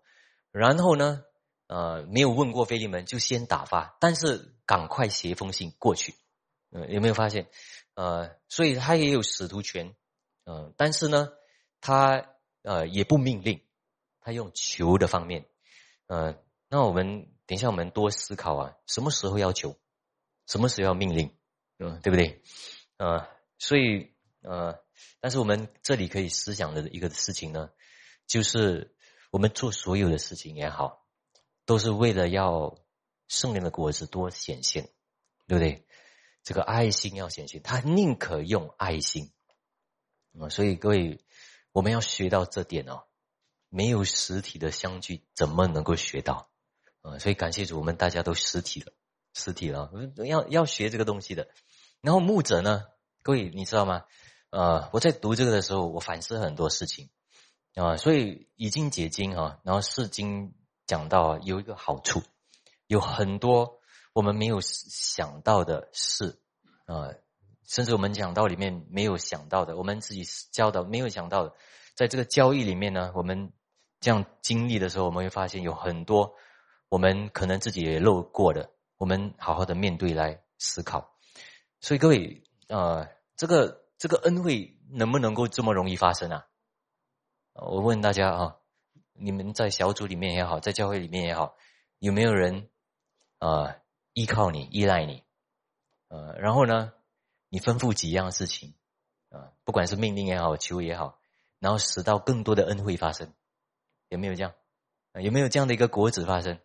[0.54, 1.24] 然后呢，
[1.68, 6.16] 呃，没有问过菲利门，就先打发，但是赶快写封信过去，
[6.72, 7.50] 嗯，有没有发现？
[8.00, 9.94] 呃，所以他也有使徒权。
[10.46, 11.34] 嗯，但是呢，
[11.82, 12.30] 他
[12.62, 13.62] 呃也不命令，
[14.22, 15.50] 他用求的方面，
[16.08, 19.78] 呃，那我们等一下我们多思考啊，什么时候要求，
[20.48, 21.38] 什么时候要命令，
[21.78, 22.42] 嗯，对不对？
[22.96, 24.80] 呃，所以呃，
[25.20, 27.70] 但是我们这里可以思想的一个事情呢，
[28.28, 28.96] 就是
[29.30, 31.06] 我们做所有的事情也好，
[31.66, 32.78] 都是为了要
[33.28, 34.90] 圣灵的果子多显现，
[35.48, 35.86] 对不对？
[36.50, 39.32] 这个爱心要显现，他宁可用爱心。
[40.40, 41.24] 啊，所以各位，
[41.72, 43.04] 我们要学到这点哦。
[43.70, 46.50] 没有实体的相聚，怎么能够学到？
[47.02, 48.92] 啊，所以感谢主，我们大家都实体了，
[49.32, 49.92] 实体了，
[50.26, 51.50] 要要学这个东西的。
[52.02, 52.84] 然后牧者呢，
[53.22, 54.06] 各位你知道吗？
[54.50, 57.12] 呃，我在读这个的时候，我反思很多事情
[57.76, 57.96] 啊。
[57.98, 60.56] 所以已经解经啊，然后释经
[60.88, 62.24] 讲到有一个好处，
[62.88, 63.79] 有很多
[64.14, 66.40] 我们没有想到的事
[66.86, 67.14] 啊。
[67.66, 71.54] 甚至我们讲道里面没有想到的，我们自己教导没有想到的，
[71.94, 73.54] 在这个交易里面呢，我们
[74.00, 76.34] 这样经历的时候，我们会发现有很多
[76.88, 81.16] 我们可能自己也漏过的，我们好好的面对来思考。
[81.80, 86.48] 所以各位，呃，这个这个恩惠能不能够这么容易发生啊？
[87.54, 88.56] 我问大家啊，
[89.14, 91.56] 你们在小组里面也好，在教会里面也好，
[92.00, 92.68] 有没有人
[93.38, 93.76] 啊
[94.20, 95.24] 依靠你、依赖你？
[96.10, 96.92] 呃，然后呢？
[97.48, 98.76] 你吩咐几样事情，
[99.30, 101.22] 啊，不管是命令也好，求也好，
[101.58, 103.34] 然后使到更多的恩惠发生，
[104.10, 104.54] 有没有这样？
[105.14, 106.60] 有没有这样的一个果子发生？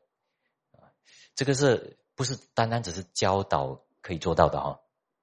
[0.72, 0.90] 啊，
[1.36, 4.80] 这个是不是单单只是教导可以做到的哈？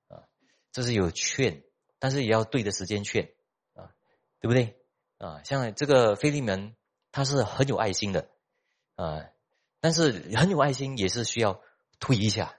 [0.08, 0.24] 啊，
[0.72, 1.64] 这是有劝，
[2.00, 3.30] 但是也要对的时间劝，
[3.76, 3.92] 啊，
[4.40, 4.82] 对不对？
[5.18, 6.76] 啊，像这个菲利门，
[7.12, 8.30] 他是很有爱心的，
[8.96, 9.28] 啊，
[9.82, 11.62] 但是很有爱心也是需要
[12.02, 12.58] 推一下，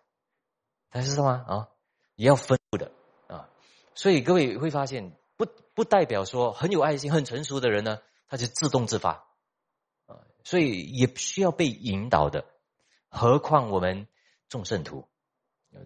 [0.88, 1.44] 大家知道吗？
[1.46, 1.68] 啊？
[2.14, 2.92] 也要分的
[3.26, 3.48] 啊，
[3.94, 9.24] 所以各位会发现，不不代表说很有爱心、很成熟的人呢，他就自动自发
[10.06, 12.44] 啊，所以也需要被引导的。
[13.08, 14.06] 何况我们
[14.48, 15.08] 众圣徒，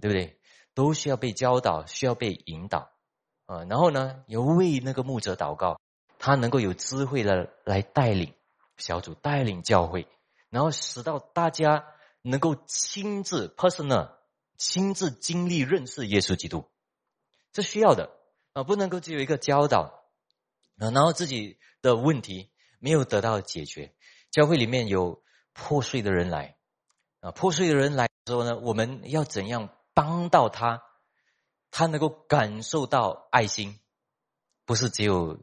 [0.01, 0.39] 对不对？
[0.75, 2.91] 都需要被教导，需要被引导
[3.47, 3.65] 啊。
[3.65, 5.81] 然后呢，有为那个牧者祷告，
[6.19, 8.35] 他能够有智慧的来带领
[8.77, 10.07] 小组、带领教会，
[10.51, 11.87] 然后使到大家
[12.29, 14.15] 能够亲自 personal。
[14.59, 16.71] 亲自经历认识耶稣基督，
[17.53, 18.11] 这需要的
[18.55, 20.03] 啊，不能够只有一个教导
[20.79, 23.95] 啊，然后自己的问题没有得到解决。
[24.31, 26.57] 教会里面有破碎的人来
[27.21, 30.83] 啊，破碎的人来之后呢，我们要怎样帮到他？
[31.71, 33.79] 他能够感受到爱心，
[34.65, 35.39] 不是只有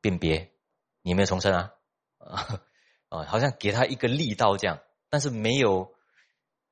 [0.00, 0.50] 辨别
[1.02, 1.72] 你没有重生啊
[2.16, 2.62] 啊
[3.20, 5.94] 啊，好像给他一个力道这样，但是没有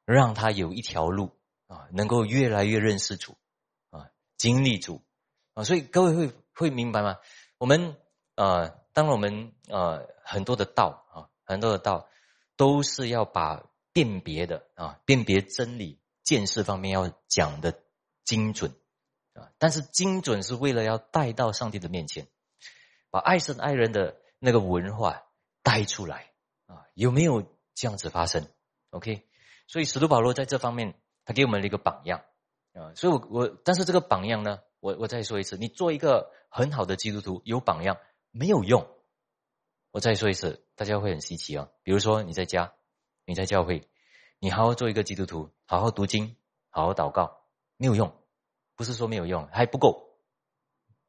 [0.05, 1.37] 让他有一条路。
[1.67, 3.39] 啊，能够越来越认识主，
[3.89, 5.03] 啊，经历主，
[5.55, 7.17] 啊，所以各位会会明白吗？
[7.57, 7.97] 我们
[8.35, 12.07] 呃，当我们呃很多的道啊，很多的道
[12.57, 13.65] 都是要把
[13.95, 17.81] 辨别的啊，辨别真理、见识方面要讲的
[18.25, 18.77] 精准
[19.33, 22.29] 啊，但是精准是为了要带到上帝的面前，
[23.09, 25.23] 把爱神爱人的那个文化
[25.63, 26.31] 带出来
[26.67, 27.43] 啊，有没有
[27.75, 28.47] 这样子发生
[28.91, 29.27] ？OK，
[29.67, 30.95] 所以使徒保罗在这方面。
[31.27, 32.23] 他给我们了一个榜样
[32.75, 37.97] 啊，所以我我，但是这个榜样呢，我我再说一次，你做一个很好的基督徒，有榜样
[38.31, 38.87] 没有用。
[39.91, 41.71] 我再说一次，大家会很稀奇啊。
[41.83, 42.75] 比如说你在家，
[43.25, 43.89] 你在教会，
[44.39, 46.37] 你好好做一个基督徒，好好读经，
[46.69, 47.47] 好好祷告，
[47.79, 48.15] 没有用，
[48.77, 50.19] 不是说没有用，还不够。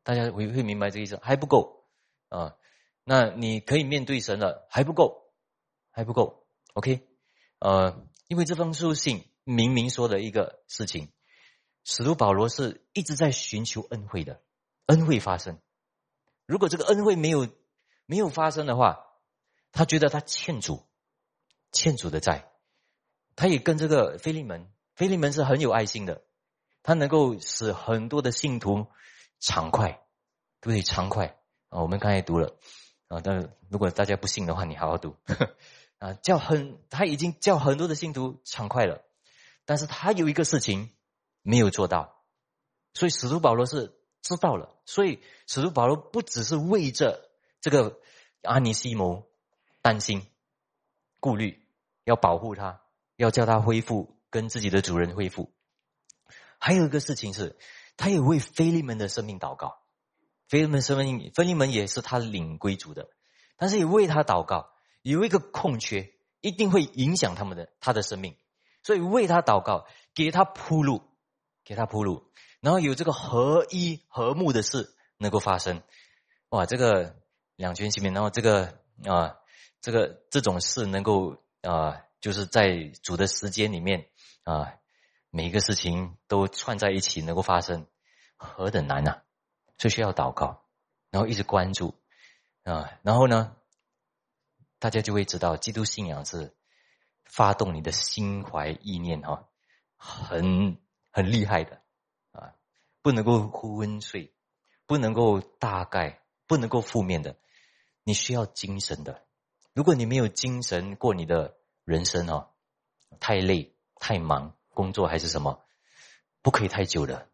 [0.04, 1.90] 大家会会明白这意思，还不够
[2.30, 2.56] 啊。
[3.04, 5.34] 那你可以面对神了，还不够，
[5.92, 6.48] 还不够。
[6.74, 7.06] OK，
[7.60, 9.30] 呃，因为这封书信。
[9.48, 11.12] 明明说的一个事情，
[11.84, 14.42] 使徒保罗是一直在寻求恩惠的，
[14.88, 15.60] 恩惠发生。
[16.48, 17.48] 如果这个恩惠没有
[18.08, 19.06] 没有发生的话，
[19.72, 20.84] 他觉得他欠主，
[21.72, 22.52] 欠主的债。
[23.36, 26.24] 他也跟这个菲利门，菲利门是很有爱心的，
[26.82, 28.88] 他能够使很多的信徒
[29.40, 29.92] 畅快，
[30.60, 30.82] 对不对？
[30.82, 31.38] 畅快
[31.70, 31.84] 啊！
[31.84, 32.58] 我们刚才读了
[33.10, 35.16] 啊，但如果大家不信的话，你好好读
[36.06, 39.04] 啊，叫很他已经叫很多的信徒畅快了。
[39.66, 40.92] 但是他有一个事情
[41.42, 42.24] 没有做到，
[42.94, 44.78] 所以使徒保罗是知道了。
[44.86, 47.28] 所以使徒保罗不只是为着
[47.60, 48.00] 这个
[48.44, 49.28] 阿尼西摩
[49.82, 50.28] 担心、
[51.20, 51.66] 顾虑，
[52.04, 52.82] 要保护他，
[53.16, 55.52] 要叫他恢复跟自己的主人恢复。
[56.60, 57.58] 还有一个事情是，
[57.98, 59.80] 他也为菲利门的生命祷告。
[60.48, 63.10] 菲利门生命，菲利门也是他领归主的，
[63.58, 64.70] 但是也为他祷告。
[65.12, 68.36] 有一个空缺，一定会影响他们的他的生命。
[68.82, 71.04] 所以为他祷告，给他铺路，
[71.64, 75.84] 给他铺路，然后有这个合一和睦的事能够发生，
[76.50, 77.16] 哇，这个
[77.56, 79.38] 两全其美，然后这个啊，
[79.80, 84.08] 这个这种事能够啊，就是在主的时间里面
[84.44, 84.74] 啊，
[85.30, 87.86] 每一个事情都串在一起能够发生，
[88.38, 89.22] 何等难呐！
[89.78, 90.64] 就需要祷告，
[91.12, 91.94] 然后一直关注
[92.64, 93.56] 啊，然后呢，
[94.80, 96.56] 大家就会知道基督信仰是。
[97.28, 99.50] 发动你的心怀意念哈，
[99.98, 100.78] 很
[101.12, 101.82] 很厉害的
[102.32, 102.54] 啊，
[103.02, 104.32] 不能够昏睡，
[104.86, 107.36] 不能够大概，不能够负面的，
[108.04, 109.26] 你需要精神的。
[109.74, 112.52] 如果你没有精神过你的人生哦，
[113.20, 115.66] 太累太忙，工作还是什么，
[116.44, 117.28] 不可以太久的，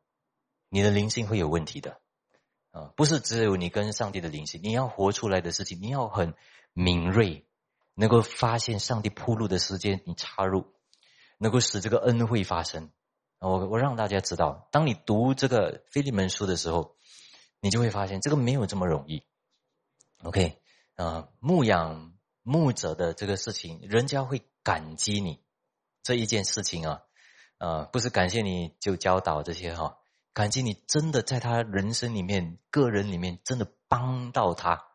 [0.70, 2.00] 你的灵性会有问题的
[2.72, 2.94] 啊。
[2.96, 6.34] 不是只有你跟上帝的灵性，你要活出来的事情，你要很
[6.74, 7.46] 敏锐。
[7.94, 10.66] 能够发现上帝铺路的时间，你插入，
[11.38, 12.90] 能够使这个恩惠发生
[13.38, 16.96] 我我让大家知道，当你读这个菲利门书的时候，
[17.60, 19.24] 你就会发现这个没有这么容易。
[20.24, 20.62] OK，
[20.96, 25.44] 啊，牧养牧者的这个事情，人家会感激你
[26.02, 27.02] 这一件事情啊，
[27.58, 29.98] 啊，不是感谢你就教导这些哈，
[30.34, 34.86] 感激你真的在他人生里面、个人里面真的帮到他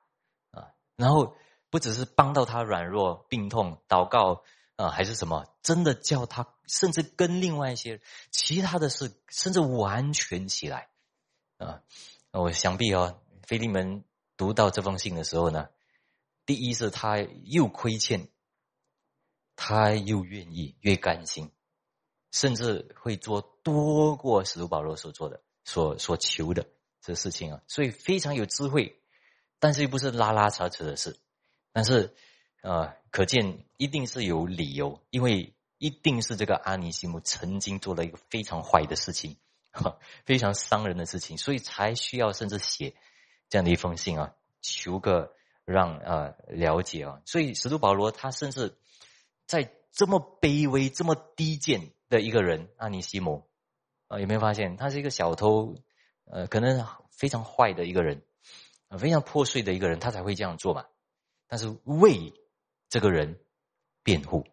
[0.51, 1.37] 啊，然后
[1.71, 4.43] 不只是帮到他软弱、病痛、祷告
[4.77, 8.01] 啊，还是什么，真的叫他甚至跟另外一些
[8.31, 10.89] 其他的事，甚至完全起来
[11.59, 11.83] 啊，
[12.33, 14.05] 我想必哦，菲利门。
[14.39, 15.71] 读到这封信的时候呢，
[16.45, 18.29] 第一是他又亏欠，
[19.57, 21.51] 他又愿意，越甘心，
[22.33, 26.69] 甚至会做多过使徒保罗所做的、所所求的
[27.01, 29.01] 这事情啊，所以非常有智慧，
[29.59, 31.19] 但是又不是拉拉扯扯的事，
[31.77, 32.15] 但是
[32.63, 39.37] 呃，可见一定是有理由，因为一定是这个阿尼西姆曾经做了一个非常坏的事情，
[40.25, 42.95] 非常伤人的事情，所以才需要甚至写。
[43.51, 45.35] 这样的一封信啊，求个
[45.67, 48.79] 让呃了解啊，所以使徒保罗他甚至
[49.45, 53.47] 在这么卑微、这么低贱的一个人阿尼西姆
[54.09, 55.75] 啊，有没有发现他是一个小偷？
[56.25, 58.23] 呃，可能非常坏的一个人，
[58.99, 60.87] 非常破碎的一个人，他才会这样做嘛。
[61.49, 62.35] 但是为
[62.89, 63.39] 这个人
[64.03, 64.45] 辩护，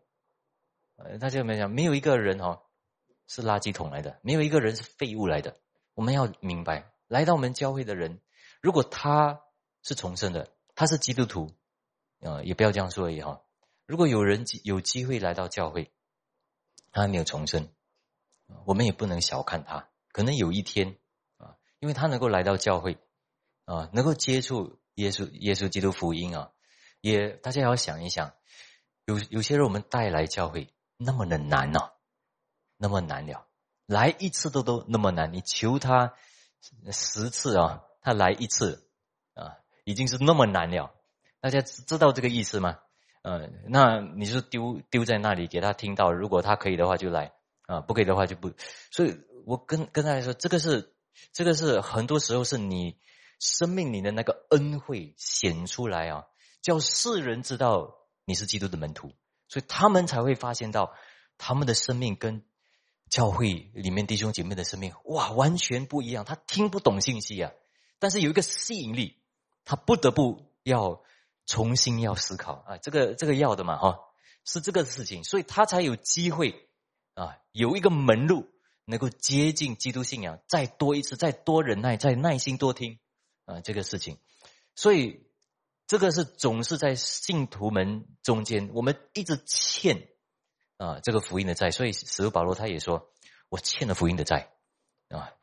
[0.95, 2.61] 呃，大家有没有想，没有一个人哦
[3.27, 5.57] 是垃圾桶来的，没有一个人是废物来的。
[5.93, 8.19] 我们要明白，来到我们教会的人。
[8.61, 9.41] 如果他
[9.81, 11.51] 是重生的，他是基督徒，
[12.21, 13.41] 啊，也不要这样说而已哈。
[13.85, 15.91] 如果有人有机会来到教会，
[16.91, 17.69] 他还没有重生，
[18.65, 19.89] 我们也不能小看他。
[20.11, 20.97] 可能有一天
[21.37, 22.97] 啊，因为他能够来到教会，
[23.65, 26.51] 啊，能够接触耶稣、耶稣基督福音啊，
[27.03, 28.31] 也大家要想一想，
[29.03, 31.91] 有有些人我们带来教会那么的难呢，
[32.77, 33.45] 那么难了，
[33.85, 36.13] 来一次都都那么难，你求他
[36.91, 37.83] 十次啊。
[38.05, 38.85] 他来一次，
[39.33, 40.93] 啊，已经是那么难了。
[41.39, 42.79] 大家知道这个意思吗？
[43.21, 46.11] 嗯，那你就丢丢在那里给他听到。
[46.11, 47.31] 如果他可以的话就来，
[47.65, 48.51] 啊，不可以的话就不。
[48.91, 50.93] 所以我跟跟大家说，这个是
[51.31, 52.97] 这个是很多时候是你
[53.39, 56.25] 生命里的那个恩惠显出来啊，
[56.63, 57.93] 叫世人知道
[58.25, 59.11] 你是基督的门徒，
[59.47, 60.95] 所以他们才会发现到
[61.37, 62.43] 他们的生命跟
[63.09, 66.25] 教会里面弟兄姐妹的生命哇完全不一样。
[66.25, 67.51] 他听不懂信息啊。
[67.99, 69.21] 但是有一个吸引力，
[69.63, 71.03] 他不得不要
[71.45, 73.99] 重新要思考啊，这个这个要的嘛哈，
[74.45, 76.69] 是这个事情，所以他才有机会
[77.13, 78.49] 啊，有一个门路
[78.85, 82.99] 能够接近基督信仰，再多一次，再多忍耐，再耐心多听
[83.45, 84.17] 啊，这个事情，
[84.75, 85.25] 所以
[85.85, 90.07] 这个是总是在信徒们中间，我们一直欠
[90.77, 93.11] 啊这个福音的债，所以使徒保罗他也说，
[93.49, 94.53] 我欠了福音的债
[95.09, 95.33] 啊，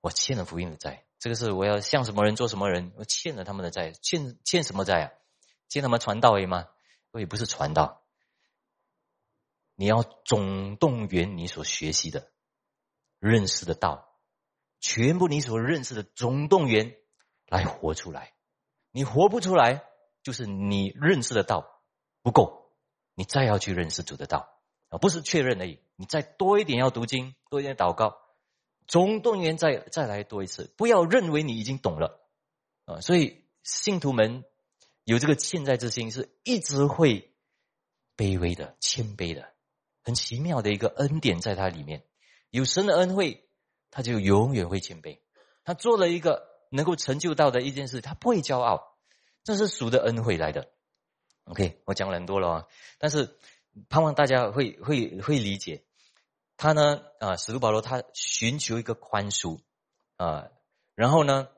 [0.00, 1.04] 我欠了福音的债。
[1.18, 2.92] 这个是我要向什么人做什么人？
[2.96, 5.10] 我欠了他们的债，欠欠什么债啊？
[5.68, 6.68] 欠他们传道而已吗？
[7.10, 8.02] 我也不是传道。
[9.74, 12.30] 你要总动员你所学习的、
[13.18, 14.08] 认识的道，
[14.80, 16.96] 全部你所认识的总动员
[17.48, 18.32] 来活出来。
[18.90, 19.84] 你活不出来，
[20.22, 21.82] 就是你认识的道
[22.22, 22.72] 不够，
[23.14, 24.48] 你再要去认识主的道
[24.88, 25.80] 啊，不是确认而已。
[25.96, 28.16] 你再多一点要读经，多一点祷告。
[28.86, 32.26] 总动员再再来多一次，不要认为你已经懂了
[32.86, 33.00] 啊！
[33.02, 34.44] 所以信徒们
[35.04, 37.34] 有这个现在之心，是一直会
[38.16, 39.52] 卑微的、谦卑的，
[40.02, 42.04] 很奇妙的一个恩典在他里面。
[42.48, 43.46] 有神的恩惠，
[43.90, 45.18] 他就永远会谦卑。
[45.64, 48.96] 他做了一个能够成就到的一件事，他不会骄傲，
[49.44, 50.68] 这是属的恩惠来的。
[51.44, 52.66] OK，我讲了很多了啊，
[52.98, 53.36] 但是
[53.88, 55.84] 盼望大家会会会理解。
[56.56, 59.60] 他呢，啊，使徒保罗他寻求一个宽恕，
[60.16, 60.48] 啊，
[60.94, 61.48] 然后呢，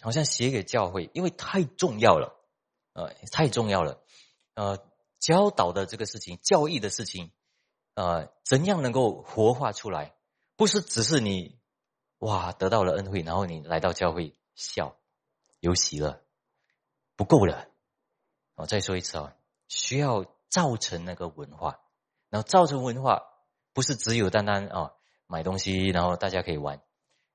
[0.00, 2.36] 好像写给教会，因为太重要了，
[2.92, 4.02] 呃，太重要了，
[4.54, 4.78] 呃，
[5.20, 7.30] 教导的这个事情，教义的事情，
[7.94, 10.14] 呃，怎样能够活化出来？
[10.56, 11.56] 不是只是你，
[12.18, 14.98] 哇，得到了恩惠，然后你来到教会笑，
[15.60, 16.22] 有喜了，
[17.16, 17.70] 不够了，
[18.56, 19.34] 我再说一次啊，
[19.68, 21.80] 需要造成那个文化，
[22.28, 23.22] 然后造成文化。
[23.74, 24.94] 不是只有单单啊
[25.28, 26.82] 买东西，然后大家可以玩，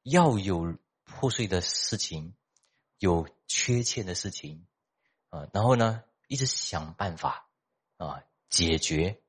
[0.02, 2.36] 要有破碎的事情，
[2.98, 4.68] 有缺欠的事情
[5.30, 7.48] 啊，然后呢，一直想办法
[7.96, 9.22] 啊解决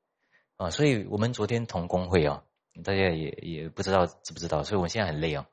[0.57, 2.42] 啊，所以我们昨天同工会啊，
[2.82, 5.47] 大家也也不知道知不知道，所以我现在很累啊。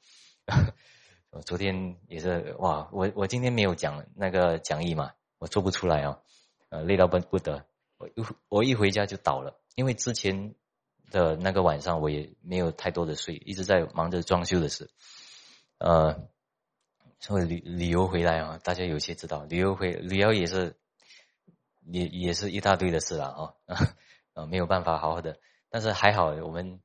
[1.32, 6.20] 我昨天也是哇，我我今天没有讲那个讲义嘛，我做不出来啊，
[6.70, 7.66] 呃，累到不不得，
[7.98, 10.54] 我一我一回家就倒了，因为之前。
[11.12, 14.90] 的那个晚上，我也没有太多的睡，一直在忙着装修的事。
[15.78, 16.30] 呃，
[17.20, 20.78] 所以旅旅游回来啊，大家有些知道，旅游回旅游也是，
[21.84, 23.76] 也也是一大堆的事了啊
[24.36, 25.38] 啊，没有办法好好的，
[25.70, 26.80] 但是还好我们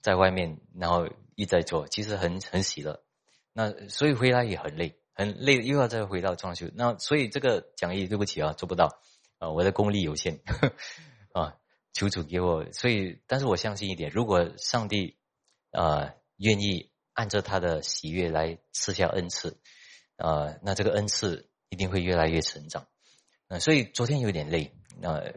[0.00, 3.02] 在外面，然后一直在做，其实很很喜乐。
[3.56, 6.66] 那所以回来也很累，很累，又要再回到装修。
[6.74, 9.00] 那所以这个讲义对不起啊，做不到
[9.38, 10.40] 啊，我的功力有限
[11.32, 11.56] 啊，
[11.94, 12.70] 求主给我。
[12.72, 15.16] 所以，但是我相信一点，如果上帝
[15.70, 16.92] 啊愿意。
[17.16, 19.58] 按照他的喜悦来赐下恩赐，
[20.16, 22.86] 啊，那这个恩赐一定会越来越成长。
[23.48, 25.32] 啊，所以昨天有点累，那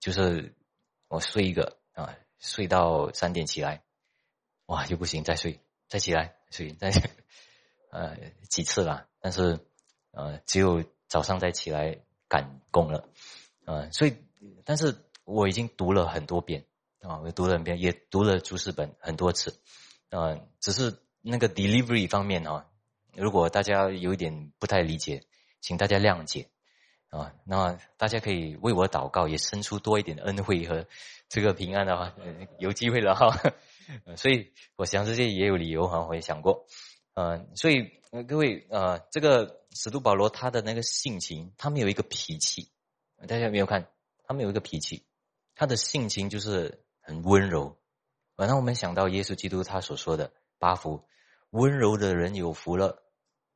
[0.00, 0.56] 就是
[1.06, 3.84] 我睡一个啊，睡到三点起来，
[4.66, 6.90] 哇，就不行，再睡，再起来睡，再
[7.92, 8.16] 呃
[8.50, 9.60] 几次了，但是
[10.10, 13.08] 呃只有早上再起来赶工了，
[13.64, 14.16] 呃，所以
[14.64, 16.64] 但是我已经读了很多遍
[17.02, 19.60] 啊，我读了很遍，也读了注释本很多次，
[20.10, 20.98] 啊，只是。
[21.24, 22.66] 那个 delivery 方面啊，
[23.14, 25.22] 如果大家有一点不太理解，
[25.60, 26.48] 请大家谅解
[27.10, 27.32] 啊。
[27.44, 30.84] 那大家可以为我祷告，也生出多一点的恩惠和
[31.28, 32.12] 这个平安的话，
[32.58, 33.30] 有机会了哈。
[34.18, 36.66] 所以我想这些也有理由哈，我也想过。
[37.14, 37.90] 嗯，所以
[38.26, 42.70] 各位啊，这个使徒保罗他的那个性情，他们有一个脾气，
[43.28, 43.88] 大家有没有看？
[44.24, 45.04] 他们有一个脾气，
[45.54, 47.78] 他的性情就是很温柔。
[48.36, 51.04] 然后我们想到耶稣基督他所说的八福。
[51.50, 53.02] 温柔的人有福了，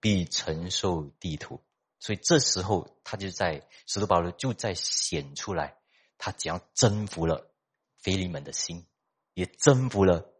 [0.01, 1.63] 必承受地图。
[1.99, 5.79] 所以这时候他就在使徒保罗就在显出来，
[6.19, 7.51] 他将征服了
[7.97, 8.87] 腓利门的心，
[9.33, 10.31] 也征服了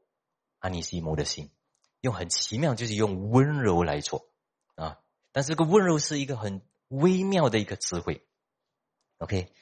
[0.59, 1.49] 阿尼西摩的心。
[2.07, 4.31] 用很奇妙，就是用温柔来做
[4.77, 5.01] 啊。
[5.33, 8.27] 但是这个温柔是一个很微妙的一个词汇。
[9.19, 9.53] OK，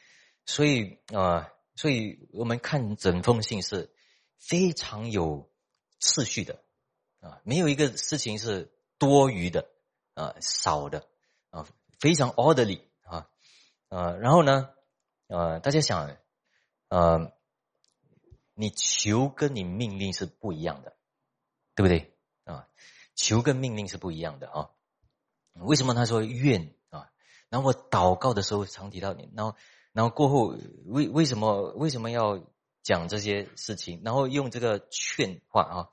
[0.47, 3.93] 所以啊，所以我们看整封信是
[4.39, 5.51] 非常有
[5.99, 6.63] 次序的。
[7.21, 9.67] 啊，没有一个事情是多余的，
[10.13, 11.09] 啊，少的，
[11.49, 11.67] 啊，
[11.99, 13.31] 非常 orderly 啊，
[13.89, 14.69] 呃，然后呢，
[15.29, 16.19] 呃，大家想，
[16.89, 17.33] 呃，
[18.53, 20.95] 你求跟你命令是不一样的，
[21.75, 22.14] 对不对？
[22.45, 22.69] 啊，
[23.15, 24.71] 求跟命令是不一样的啊。
[25.55, 27.11] 为什么他说愿啊？
[27.49, 29.57] 然后我祷告的时候常提到你，然后，
[29.93, 32.45] 然后过后为为什么为什么要
[32.83, 34.03] 讲这些事情？
[34.05, 35.89] 然后用这个劝话啊？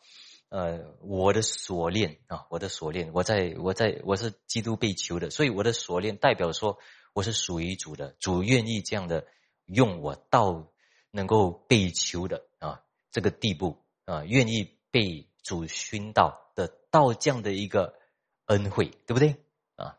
[0.49, 6.77] 呃，我的锁链啊，我的锁链，我在我在我是基督被囚的，所以我的锁链代表说
[7.13, 9.25] 我是属于主的，主愿意这样的
[9.65, 10.73] 用我到
[11.09, 12.81] 能够被囚的啊
[13.11, 17.99] 这个地步啊，愿意被主熏道的到这样的一个
[18.45, 19.43] 恩惠，对不对
[19.75, 19.97] 啊？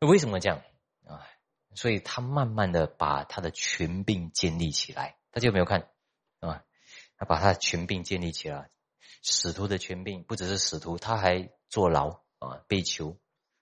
[0.00, 0.62] 为什么这样
[1.06, 1.26] 啊？
[1.74, 5.88] 所以他慢慢的把他的权柄建立起来，大家有没有看
[6.40, 6.64] 啊？
[7.16, 8.70] 他把他的权柄建立起来。
[9.22, 13.16] 使徒的权柄不只是使徒，他还坐牢啊，被囚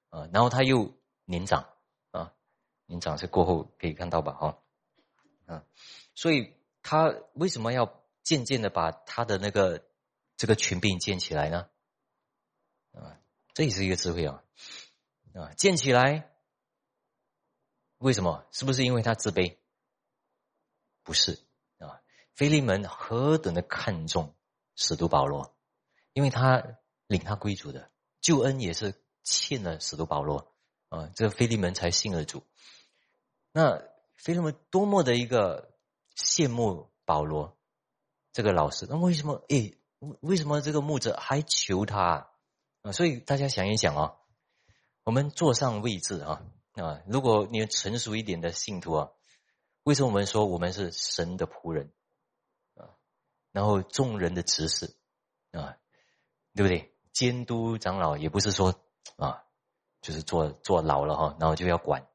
[0.09, 1.69] 啊，然后他又年长
[2.13, 2.33] 啊，
[2.87, 4.33] 年长是过后可以看到吧？
[4.33, 4.59] 哈，
[5.47, 5.63] 嗯，
[6.15, 9.85] 所以他为什么要渐渐的把他的那个
[10.41, 11.69] 这个权柄建起来呢？
[12.93, 13.21] 啊，
[13.53, 14.43] 这也是一个智慧啊，
[15.35, 16.35] 啊，建起来，
[17.99, 18.47] 为什么？
[18.51, 19.59] 是不是因为他自卑？
[21.03, 21.39] 不是
[21.77, 22.01] 啊，
[22.33, 24.35] 菲利门何等的看重。
[24.77, 25.55] 使徒保罗，
[26.15, 27.91] 因为他领他归主的
[28.23, 30.55] 救恩也是欠了使徒保罗
[30.89, 32.47] 啊，这个菲利门才信了主。
[33.53, 33.83] 那
[34.15, 35.77] 菲利门多么的一个
[36.17, 37.59] 羡慕保罗
[38.33, 39.45] 这个老师，那为什么？
[39.51, 39.77] 诶，
[40.21, 42.31] 为什么这个牧者还求他
[42.83, 42.93] 啊？
[42.93, 44.17] 所以大家想一想啊，
[45.05, 46.43] 我们坐上位置啊
[46.73, 49.11] 啊，如果你成熟一点的信徒啊，
[49.83, 51.93] 为什么我们说我们是神的仆人
[52.75, 52.97] 啊？
[53.53, 54.97] 然后众人的指示
[55.53, 55.77] 啊，
[56.55, 56.95] 对不对？
[57.13, 58.81] 监督长老也不是说
[59.17, 59.45] 啊，
[60.01, 62.07] 就是做做老了哈，然后就要管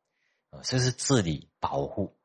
[0.50, 2.18] 啊，这是治理保护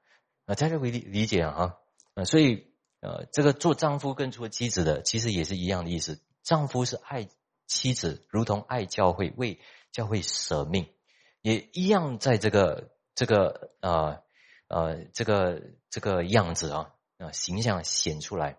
[0.47, 1.77] 啊，大家可以理解啊
[2.15, 2.70] 啊，所以
[3.01, 6.21] 呃，这个做丈夫跟做妻子的，其实也是一样的意思。
[6.43, 7.29] 丈夫是爱
[7.67, 9.59] 妻子，如同爱教会，为
[9.91, 10.93] 教会舍命，
[11.41, 14.21] 也一样在这个这个啊
[14.69, 18.59] 呃这个这个样子啊啊形象显出来。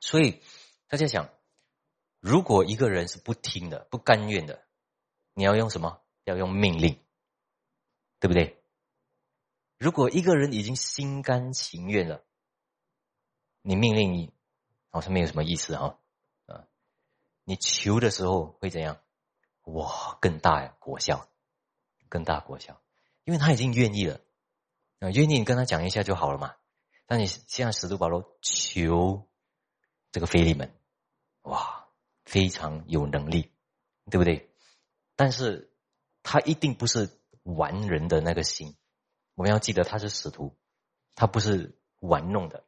[0.00, 0.42] 所以
[0.86, 1.30] 大家想，
[2.20, 4.62] 如果一个人是不听的、不甘愿的，
[5.34, 6.00] 你要用什么？
[6.24, 7.00] 要用命令，
[8.20, 8.62] 对不对？
[9.78, 12.22] 如果一个人已经心甘情愿了，
[13.62, 14.32] 你命令你
[14.90, 15.98] 好像没有什么意思哈
[16.46, 16.66] 啊！
[17.44, 19.00] 你求的时候会怎样？
[19.62, 21.28] 哇，更大呀果效，
[22.08, 22.80] 更大果效，
[23.24, 24.20] 因为他已经愿意了
[25.00, 25.10] 啊！
[25.10, 26.54] 愿意你跟他讲一下就好了嘛。
[27.06, 29.24] 但你现在使徒保罗求。
[30.10, 30.74] 这个菲利门，
[31.42, 31.86] 哇，
[32.24, 33.52] 非常有能力，
[34.10, 34.50] 对不对？
[35.16, 35.70] 但是
[36.22, 38.74] 他一定不是玩人的那个心，
[39.34, 40.56] 我们要记得他是使徒，
[41.14, 42.64] 他不是玩弄的。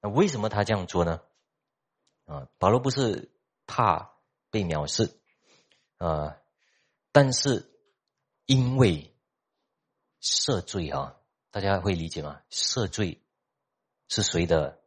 [0.00, 1.22] 那为什么他这样做呢？
[2.24, 3.30] 啊，保罗不是
[3.66, 4.14] 怕
[4.50, 5.18] 被藐视，
[5.96, 6.38] 啊，
[7.12, 7.70] 但是
[8.46, 9.14] 因为
[10.20, 11.16] 赦罪啊，
[11.50, 12.42] 大家会理解吗？
[12.50, 13.22] 赦罪
[14.08, 14.78] 是谁的？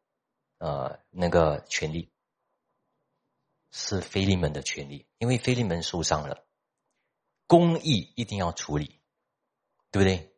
[0.58, 2.14] 呃，那个权利
[3.72, 6.46] 是菲利门的权利，因为菲利门受伤了，
[7.48, 9.02] 公义一定要处理，
[9.90, 10.31] 对不对？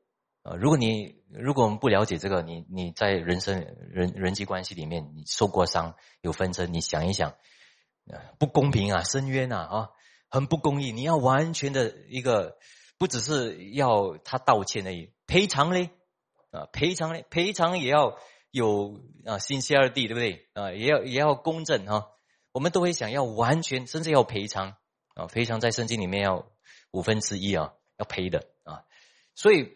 [0.44, 7.34] 啊，如果你如果我们不了解这个，你你在人生人人际关系里面，你受过伤有纷争，你想一想，
[8.38, 9.90] 不公平啊，深渊啊，啊，
[10.30, 12.58] 很不公义，你要完全的一个，
[12.98, 15.90] 不只是要他道歉而已，赔偿嘞，
[16.52, 18.18] 啊，赔偿嘞，赔偿也要。
[18.54, 20.72] 有啊，新西二地对不对啊？
[20.72, 22.12] 也要也要公正哈。
[22.52, 24.76] 我们都会想要完全，甚至要赔偿
[25.16, 26.46] 啊，赔偿在圣经里面要
[26.92, 28.84] 五分之一啊，要赔的啊。
[29.34, 29.74] 所以，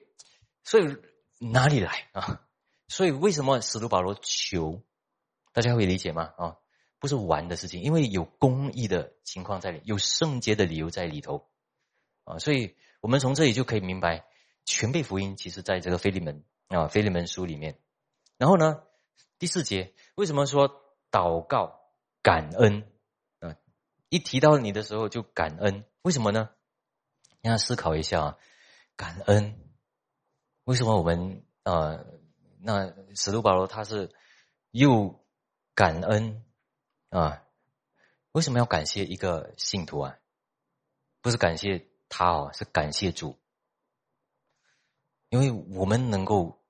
[0.68, 0.98] 所以
[1.40, 2.46] 哪里来啊？
[2.90, 4.84] 所以为什么使徒保罗求？
[5.54, 6.34] 大家会理解吗？
[6.38, 6.58] 啊，
[7.00, 11.48] 不是玩的事情，因为有公义的情况在里，有圣洁的理由在里头
[12.26, 12.38] 啊。
[12.40, 14.26] 所以我们从这里就可以明白，
[14.66, 17.80] 全备福音其实在这个腓利门啊，腓利门书里面。
[18.38, 18.84] 然后呢？
[19.40, 21.80] 第四节为什么说祷告
[22.22, 22.92] 感恩？
[23.40, 23.56] 啊，
[24.10, 26.50] 一提到你的时候就感恩，为什么呢？
[27.42, 28.38] 要思考一下啊，
[28.98, 29.58] 感恩
[30.68, 32.04] 为什么我们啊？
[32.60, 34.14] 那使徒保罗他是
[34.72, 35.24] 又
[35.74, 36.44] 感恩
[37.10, 37.42] 啊？
[38.34, 40.18] 为什么要感谢一个信徒啊？
[41.22, 43.40] 不是感谢他哦，是感谢主，
[45.30, 46.62] 因为我们能够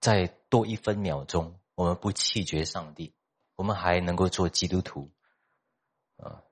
[0.00, 0.32] 在。
[0.48, 3.12] 多一分秒钟，我们不弃绝上帝，
[3.56, 5.10] 我们还能够做基督徒，
[6.18, 6.44] 啊，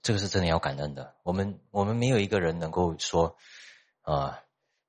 [0.00, 1.14] 这个是真的要感恩的。
[1.22, 3.36] 我们我们没有一个人能够说，
[4.00, 4.42] 啊，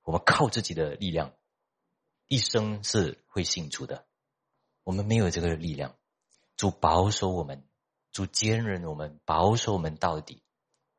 [0.03, 1.33] 我们靠自己的力量，
[2.27, 4.05] 一生是会信主的。
[4.83, 5.95] 我们没有这个力量，
[6.55, 7.65] 主保守我们，
[8.11, 10.43] 主坚韧我们，保守我们到底，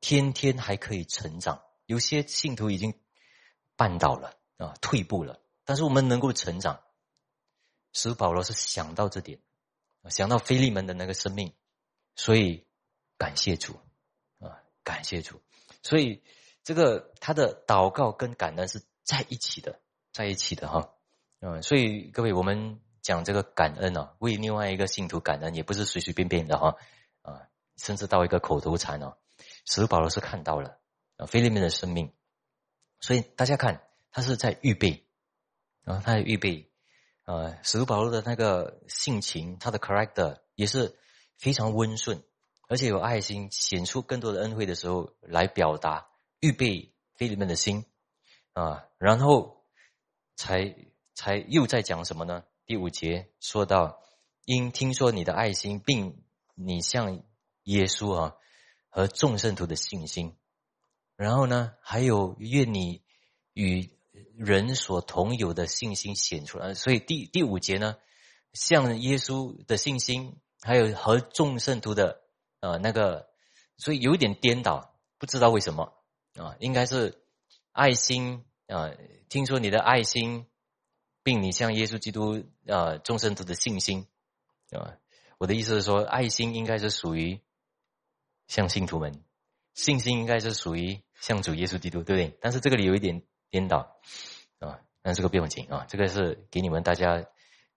[0.00, 1.62] 天天还可以成长。
[1.86, 2.94] 有些信徒已经
[3.76, 6.80] 绊倒了啊，退步了，但是我们能够成长。
[7.92, 9.38] 使保罗是想到这点，
[10.08, 11.52] 想到菲利门的那个生命，
[12.16, 12.66] 所以
[13.18, 13.78] 感谢主
[14.40, 15.40] 啊，感谢主。
[15.82, 16.22] 所以
[16.64, 19.80] 这个他的祷告跟感恩是在一起的，
[20.12, 20.94] 在一起的哈。
[21.40, 26.76] 嗯，所以各位，我们讲这个感恩啊，为另外一个信徒感恩，也不是随随便便的哈
[27.22, 29.16] 啊，甚至到一个口头禅哦。
[29.66, 30.78] 使徒保罗是看到了
[31.16, 32.12] 啊，菲利门的生命，
[32.98, 35.06] 所以大家看他是在预备
[35.84, 36.70] 啊，他在预备。
[37.26, 40.94] 呃，使徒保罗的那个性情，他的 character 也是
[41.38, 42.22] 非常温顺，
[42.68, 46.06] 而且有爱心，显出更多的恩惠的时候，来表达
[46.40, 47.86] 预备菲利门的心
[48.54, 49.64] 啊，然后
[50.34, 50.74] 才
[51.14, 52.44] 才又在讲什么呢？
[52.64, 54.00] 第五节说到，
[54.46, 56.24] 因听说你的爱心，并
[56.54, 57.22] 你向
[57.64, 58.36] 耶稣啊
[58.88, 60.36] 和众圣徒的信心，
[61.16, 63.02] 然后呢，还有愿你
[63.52, 63.92] 与。
[64.36, 67.96] 人所同有的信心显出来，所以第第五节呢，
[68.52, 72.20] 像耶稣的信心，还有和众圣徒的
[72.60, 73.28] 呃那个，
[73.76, 75.92] 所以有一点颠倒，不知道为什么
[76.34, 76.54] 啊？
[76.58, 77.23] 应该是
[77.74, 78.90] 爱心啊，
[79.28, 80.46] 听说你的爱心，
[81.22, 84.06] 并你像耶稣基督啊众圣徒的信心
[84.70, 84.96] 啊，
[85.36, 87.40] 我的意思是说，爱心应该是属于
[88.46, 89.22] 向信徒们，
[89.74, 92.38] 信心应该是属于向主耶稣基督，对不对？
[92.40, 93.22] 但是这个里有一点。
[93.50, 94.00] 颠倒
[94.58, 97.24] 啊，那这个不用紧啊，这个是给你们大家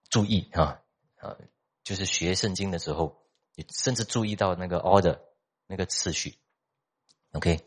[0.10, 0.82] 注意啊
[1.18, 1.38] 啊，
[1.84, 3.22] 就是学圣经的时候，
[3.54, 5.20] 你甚至注意到那个 order
[5.68, 6.40] 那个次序
[7.34, 7.60] ，OK，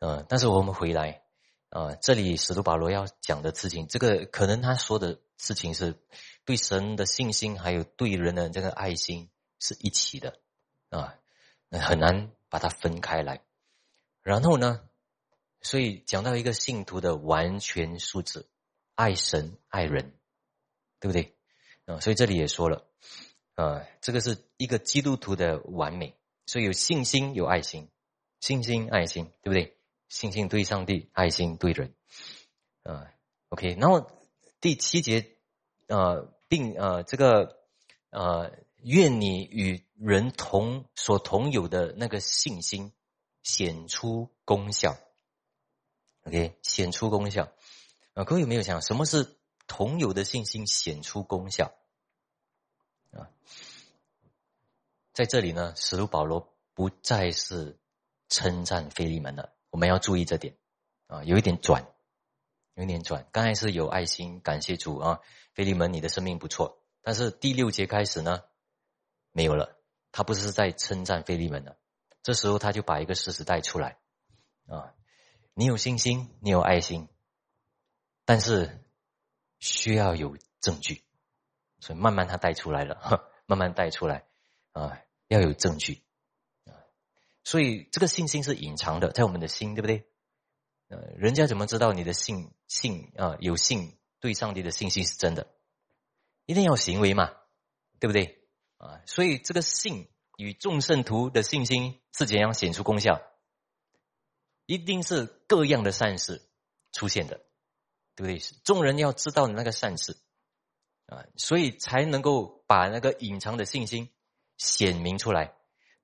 [0.00, 1.22] 呃，但是我们回来
[1.70, 5.98] 啊，这里使徒保罗要讲的事情，这个可能他说的事情是
[6.44, 10.38] 对神的信心，还有对人的这个爱心是一起的
[10.90, 11.18] 啊，
[11.70, 13.42] 很难把它分开来，
[14.22, 14.80] 然后呢？
[15.62, 18.46] 所以讲到一个信徒的完全素质，
[18.94, 20.14] 爱神爱人，
[21.00, 21.34] 对不对？
[21.86, 22.86] 啊，所以这里也说了，
[23.54, 26.16] 啊，这个是一个基督徒的完美。
[26.46, 27.88] 所以有信心，有爱心，
[28.38, 29.75] 信心爱心，对不对？
[30.08, 31.94] 信心对上帝，爱心对人，
[32.82, 33.10] 啊
[33.48, 33.74] ，OK。
[33.80, 34.10] 然后
[34.60, 35.36] 第七节，
[35.86, 37.58] 呃，并呃这个
[38.10, 42.92] 呃，愿你与人同所同有的那个信心
[43.42, 44.96] 显出功效。
[46.22, 47.52] OK，显出功效
[48.14, 48.24] 啊！
[48.24, 49.36] 各位有没有想，什么是
[49.66, 51.72] 同有的信心显出功效
[53.12, 53.30] 啊？
[55.12, 57.78] 在这里呢，使徒保罗不再是
[58.28, 59.55] 称赞菲利门了。
[59.76, 60.56] 我们要注意这点
[61.06, 61.86] 啊，有一点转，
[62.72, 63.28] 有一点转。
[63.30, 65.20] 刚才是有爱心，感谢主啊，
[65.52, 66.82] 菲利门，你的生命不错。
[67.02, 68.44] 但是第六节开始呢，
[69.32, 69.78] 没有了。
[70.12, 71.76] 他不是在称赞菲利门了。
[72.22, 73.98] 这时候他就把一个事实带出来
[74.66, 74.94] 啊，
[75.52, 77.10] 你有信心，你有爱心，
[78.24, 78.82] 但是
[79.58, 81.04] 需要有证据。
[81.80, 84.24] 所以慢慢他带出来了，慢慢带出来
[84.72, 84.98] 啊，
[85.28, 86.02] 要有证据。
[87.46, 90.04] 所以这个信心是隐藏的，在我们的心，对不对？
[90.88, 93.36] 呃，人家怎么知道你的信信啊？
[93.38, 95.46] 有信对上帝的信心是真的，
[96.46, 97.32] 一定要行为嘛，
[98.00, 98.48] 对不对？
[98.78, 103.22] 啊，所以这个信与众圣徒的信心是怎样显出功效？
[104.66, 106.50] 一定是各样的善事
[106.90, 107.46] 出现的，
[108.16, 108.38] 对不对？
[108.64, 110.16] 众人要知道你那个善事。
[111.06, 114.10] 啊，所以才能够把那个隐藏的信心
[114.58, 115.54] 显明出来。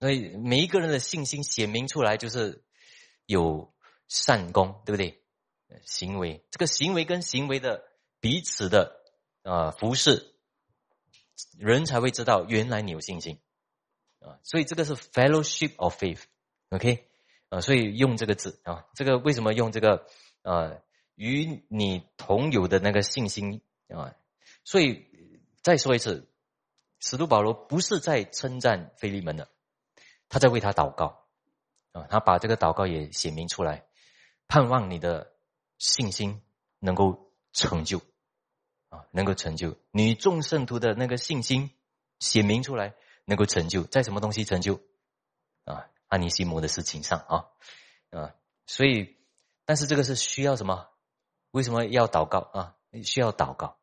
[0.03, 2.65] 所以每一个人的信心显明出来，就是
[3.25, 3.73] 有
[4.09, 5.23] 善功，对不对？
[5.85, 7.85] 行为，这个行为跟行为的
[8.19, 9.01] 彼此的
[9.45, 10.35] 啊服饰，
[11.57, 13.39] 人才会知道原来你有信心
[14.19, 14.41] 啊。
[14.43, 17.09] 所以这个是 fellowship of faith，OK？
[17.51, 20.05] 啊，所以用这个字啊，这个为什么用这个
[20.43, 20.79] 啊？
[21.15, 24.17] 与你同有的那个信心啊。
[24.65, 25.07] 所以
[25.63, 26.29] 再说一次，
[26.99, 29.49] 使徒保罗不是在称赞菲利门的，
[30.33, 31.27] 他在为他祷告
[31.93, 33.85] 啊，他把这个祷告也写明出来，
[34.49, 35.31] 盼望你的
[35.77, 36.43] 信心
[36.79, 38.01] 能够成就
[38.89, 41.71] 啊，能够成就你众圣徒的那个信心
[42.19, 42.95] 写明出来，
[43.27, 44.81] 能够成就在什么东西成就
[45.65, 45.87] 啊？
[46.09, 47.51] 安尼西摩的事情上啊
[48.11, 49.19] 啊，所以
[49.67, 50.89] 但是这个是需要什么？
[51.51, 52.77] 为什么要祷告啊？
[53.05, 53.79] 需要祷告。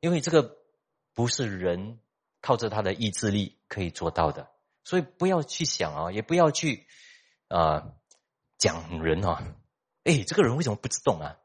[0.00, 0.58] 因为这个
[1.14, 2.00] 不是人
[2.42, 4.50] 靠着他的意志力可以做到的，
[4.84, 6.86] 所以不要去想啊，也不要去
[7.48, 7.94] 啊
[8.58, 9.56] 讲人啊。
[10.04, 11.36] 哎，这个人为什么不知动啊？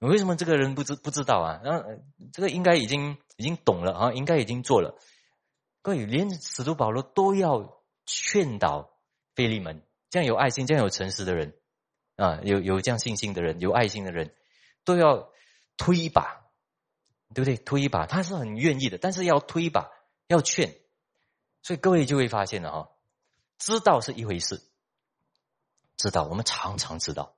[0.00, 1.60] 为什么这个人不知不知道啊？
[1.64, 1.88] 然后
[2.32, 4.98] 这个应该已经已经懂了啊，应该已经做了。
[5.82, 8.98] 各位，连使徒保罗都要劝导
[9.34, 11.54] 菲利门，这样有爱心、这样有诚实的人
[12.16, 14.34] 啊，有有这样信心的人、有爱心的人，
[14.84, 15.30] 都要
[15.76, 16.38] 推一把。
[17.32, 17.56] 对不对？
[17.58, 19.88] 推一把，他是很愿意的，但是要推一把，
[20.26, 20.74] 要劝，
[21.62, 22.90] 所以各位就会发现了哈，
[23.58, 24.62] 知道是一回事，
[25.96, 27.34] 知道我们常常知道，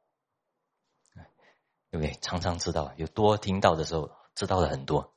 [1.91, 2.13] 对不对？
[2.21, 5.15] 常常知道，有多听到的时候知道了很多，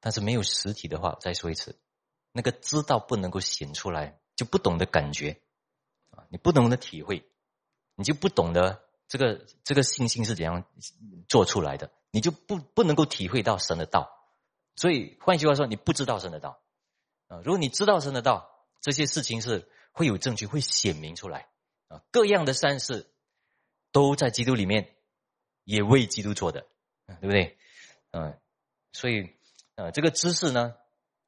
[0.00, 1.78] 但是没有实体的话，再说一次，
[2.32, 5.40] 那个知道不能够显出来，就不懂得感觉
[6.10, 7.28] 啊，你不懂得体会，
[7.96, 10.64] 你就不懂得这个这个信心是怎样
[11.28, 11.90] 做出来的。
[12.12, 14.10] 你就不不能够体会到神的道，
[14.74, 16.60] 所以换句话说，你不知道神的道
[17.30, 17.38] 啊。
[17.44, 18.50] 如果你知道神的道，
[18.82, 21.48] 这些事情是会有证据，会显明出来
[21.88, 22.02] 啊。
[22.10, 23.10] 各样的善事
[23.92, 24.96] 都在基督里面，
[25.64, 26.66] 也为基督做的，
[27.06, 27.56] 对不对？
[28.10, 28.38] 嗯，
[28.92, 29.30] 所以
[29.76, 30.74] 呃，这个知识呢，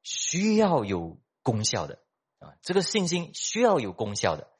[0.03, 2.03] 需要有功效的
[2.39, 2.53] 啊。
[2.61, 4.51] 这个信心需要有功效的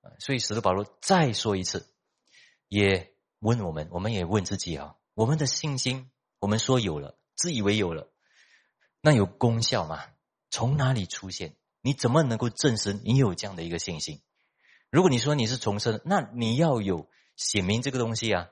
[0.00, 0.10] 啊。
[0.18, 1.94] 所以使徒保罗再说一次，
[2.66, 4.96] 也问我们，我们也问自己啊。
[5.14, 8.10] 我们的信心，我们说有了，自以为有了，
[9.00, 10.04] 那有功效吗？
[10.50, 11.54] 从哪里出现？
[11.80, 14.20] 你怎么能够证实你有这样的一个信心？
[14.90, 18.48] 如果你说你是重生，那你要有写明这个东西啊！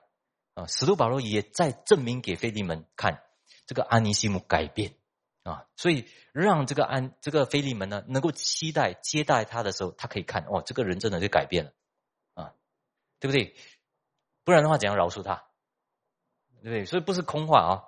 [0.55, 3.23] 啊，使徒保罗也在证明给菲利门看，
[3.67, 4.95] 这个安尼西姆改变
[5.43, 11.73] 啊，所以让这个安这个菲利门呢，能够期待接待他的时候，他可以看哦，这个人真的就改变了
[12.35, 12.55] 啊，
[13.21, 13.55] 对不对？
[14.45, 15.45] 不然的话，怎样饶恕他？
[16.63, 16.87] 对不对？
[16.87, 17.83] 所以不是空话啊，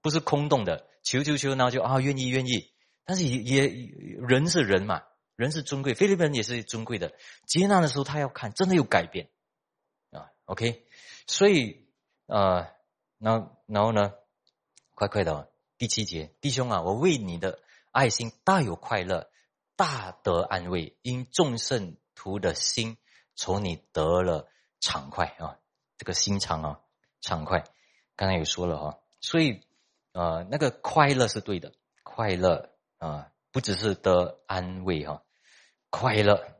[0.00, 2.72] 不是空洞的，求求求，然后就啊愿意愿意。
[3.06, 3.68] 但是也也
[4.28, 5.04] 人是人嘛，
[5.36, 7.14] 人是尊贵，菲律宾人也是尊贵的。
[7.46, 9.30] 接纳的时候，他要看真的有改变
[10.10, 10.32] 啊。
[10.44, 10.86] OK，
[11.26, 11.88] 所以
[12.26, 12.68] 啊，
[13.16, 14.12] 那然后呢，
[14.94, 17.60] 快快的第七节，弟兄啊，我为你的
[17.92, 19.30] 爱心大有快乐，
[19.76, 22.98] 大得安慰，因众圣徒的心
[23.34, 24.48] 从你得了
[24.80, 25.58] 畅快啊，
[25.96, 26.80] 这个心肠啊，
[27.20, 27.64] 畅快。
[28.16, 29.60] 刚才也说了哈，所以
[30.12, 35.22] 呃，那个快乐是对的，快乐啊，不只是得安慰哈，
[35.90, 36.56] 快乐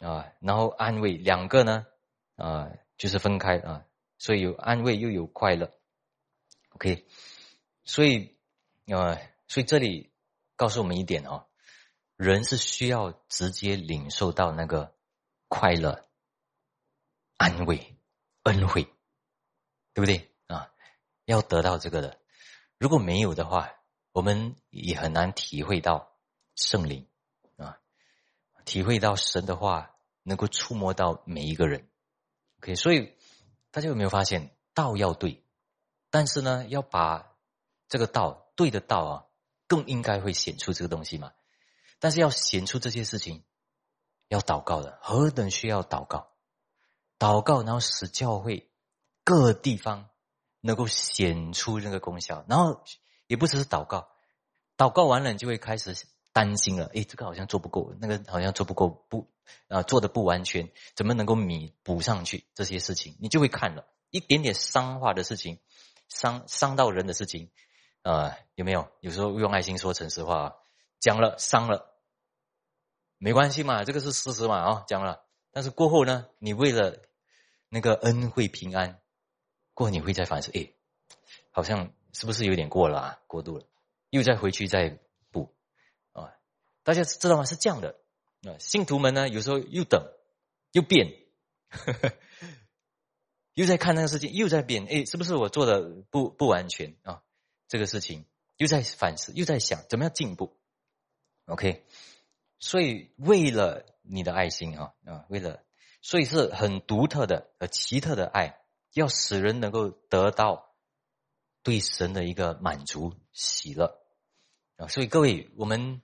[0.00, 1.86] 啊，然后安慰两个呢
[2.36, 3.84] 啊，就是分开啊，
[4.18, 5.72] 所以有安慰又有快乐
[6.70, 7.06] ，OK，
[7.84, 8.36] 所以
[8.86, 9.18] 啊，
[9.48, 10.12] 所以这里
[10.56, 11.46] 告诉我们一点哦，
[12.16, 14.94] 人是需要直接领受到那个
[15.48, 16.06] 快乐、
[17.36, 17.96] 安慰、
[18.44, 18.84] 恩惠，
[19.92, 20.70] 对不对啊？
[21.24, 22.18] 要得到这个的，
[22.78, 23.72] 如果没有的话，
[24.14, 26.12] 我们也很难体会到
[26.54, 27.08] 圣灵
[27.56, 27.80] 啊。
[28.64, 31.90] 体会到神的话能够触摸到每一个人。
[32.60, 33.16] OK，所以
[33.72, 35.44] 大家有没有发现道要对，
[36.10, 37.34] 但是呢，要把
[37.88, 39.24] 这个道对的道啊，
[39.66, 41.32] 更应该会显出这个东西嘛。
[41.98, 43.42] 但是要显出这些事情，
[44.28, 46.30] 要祷告的，何等需要祷告，
[47.18, 48.70] 祷告，然后使教会
[49.24, 50.08] 各地方
[50.60, 52.84] 能够显出那个功效，然后
[53.26, 54.08] 也不只是祷告，
[54.76, 55.94] 祷告完了你就会开始
[56.32, 59.30] 担心了，诶，这个好像做不够，那个好像做不够，不
[59.68, 65.60] 啊做的不完全，怎么能够弥补上去这些事情，你就会看了一点点伤化的事情，
[66.08, 67.50] 伤伤到人的事情，
[68.02, 68.88] 呃，有没有？
[69.00, 70.56] 有时候用爱心说诚实话，
[71.00, 71.92] 讲了伤了。
[73.18, 75.24] 没关系嘛，这个是事实嘛啊，讲了。
[75.50, 77.00] 但是过后呢，你为了
[77.68, 79.00] 那个恩惠平安，
[79.72, 80.72] 过后你会再反思，哎，
[81.50, 83.18] 好像是不是有点过了啊？
[83.26, 83.66] 过度了，
[84.08, 84.98] 又再回去再
[85.30, 85.54] 补
[86.12, 86.32] 啊。
[86.82, 87.44] 大家知道吗？
[87.44, 88.00] 是这样的
[88.44, 88.56] 啊。
[88.58, 90.10] 信徒们呢，有时候又等
[90.72, 91.12] 又变，
[93.52, 94.86] 又在看那个事情，又在变。
[94.86, 97.22] 哎，是不是我做的不不完全啊？
[97.68, 98.24] 这个事情
[98.56, 100.56] 又在反思，又在想怎么样进步。
[101.46, 101.84] OK。
[102.60, 105.62] 所以，为了你的爱心啊啊，为了，
[106.00, 108.58] 所以是很独特的、呃奇特的爱，
[108.94, 110.73] 要使人能够得到
[111.64, 114.00] 对神的一个满足、喜乐
[114.76, 114.86] 啊。
[114.86, 116.00] 所以，各位，我们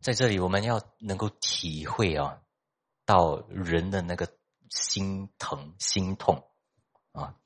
[0.00, 2.40] 在这里，我们要能够体会啊，
[3.04, 4.26] 到人的那个
[4.70, 6.48] 心疼、心痛
[7.12, 7.36] 啊。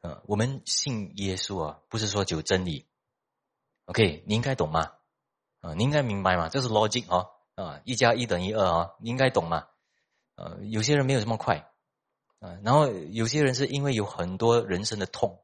[0.00, 2.88] 呃，我们信耶稣啊，不是说有真理。
[3.84, 4.92] OK，你应该懂吗？
[5.60, 6.48] 啊，你应该明白吗？
[6.48, 7.26] 这是逻辑啊。
[7.56, 9.66] 啊，一加一等于二啊，你应该懂吗？
[10.36, 11.68] 呃，有些人没有这么快，
[12.38, 15.42] 啊，然后有些人是因为有很多人生的痛，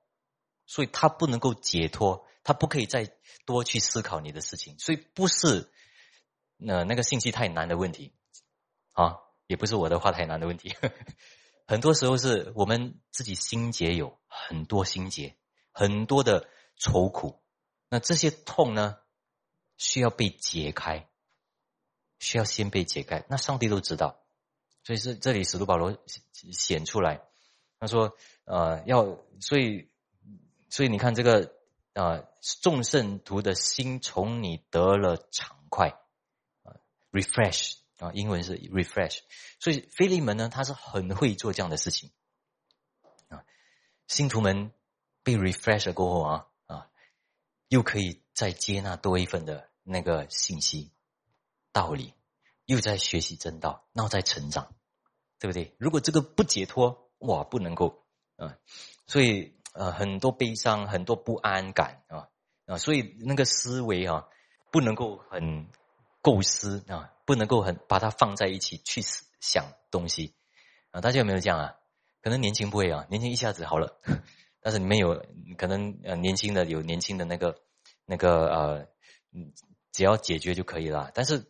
[0.67, 5.71] 所以他不能够解脱，他不可以再多去思考你的事情，所以不是
[6.57, 8.15] 那那个信息太难的问题，
[8.93, 10.75] 啊，也不是我的话太难的问题，
[11.67, 15.37] 很多时候是我们自己心结有很多心结，
[15.73, 17.43] 很多的愁苦，
[17.89, 18.99] 那这些痛呢，
[19.77, 21.09] 需要被解开。
[22.21, 24.25] 需要先被解开，那上帝都知道，
[24.83, 27.21] 所以是这里使徒保罗显出来，
[27.79, 29.91] 他说：呃，要所以
[30.75, 31.55] 所以你看这个
[31.93, 32.25] 啊，
[32.61, 35.91] 众圣徒的心从你得了畅快
[36.65, 36.75] 啊
[37.13, 39.21] ，refresh 啊，英文是 refresh，
[39.61, 42.11] 所以菲利门呢，他是很会做这样的事情
[43.29, 43.45] 啊，
[44.09, 44.73] 信徒们
[45.23, 46.91] 被 refresh 了过后啊啊，
[47.69, 50.91] 又可以再接纳多一份的那个信息。
[51.71, 52.15] 道理
[52.65, 54.75] 又在学习真道，那在成长，
[55.39, 55.73] 对不对？
[55.79, 58.05] 如果这个不解脱，哇，不能够
[58.35, 58.59] 啊，
[59.07, 62.29] 所以呃，很多悲伤，很多不安感啊
[62.67, 64.27] 啊，所以那个思维啊，
[64.73, 65.69] 不能够很
[66.23, 69.03] 构思啊，不能够很把它放在一起去
[69.41, 70.35] 想东西
[70.91, 71.01] 啊。
[71.01, 71.77] 大家有没有这样啊？
[72.23, 74.01] 可能年轻不会啊，年轻一下子好了，
[74.61, 75.23] 但是你们有
[75.59, 77.59] 可能呃，年轻的有年轻的那个
[78.07, 78.87] 那个呃，
[79.93, 81.45] 只要解决就可以了，但是。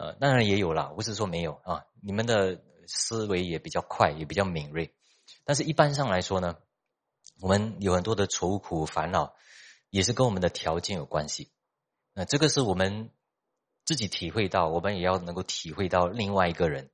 [0.00, 1.84] 呃，当然也有啦，不是说没有啊。
[2.00, 4.94] 你们的思维也比较快，也比较敏锐。
[5.44, 6.54] 但是一般上来说呢，
[7.40, 9.34] 我们有很多的愁苦烦恼，
[9.90, 11.50] 也是跟我们的条件有关系。
[12.12, 13.10] 那这个是我们
[13.84, 16.90] 自己体会到，我们也要能够体会到另外一个人。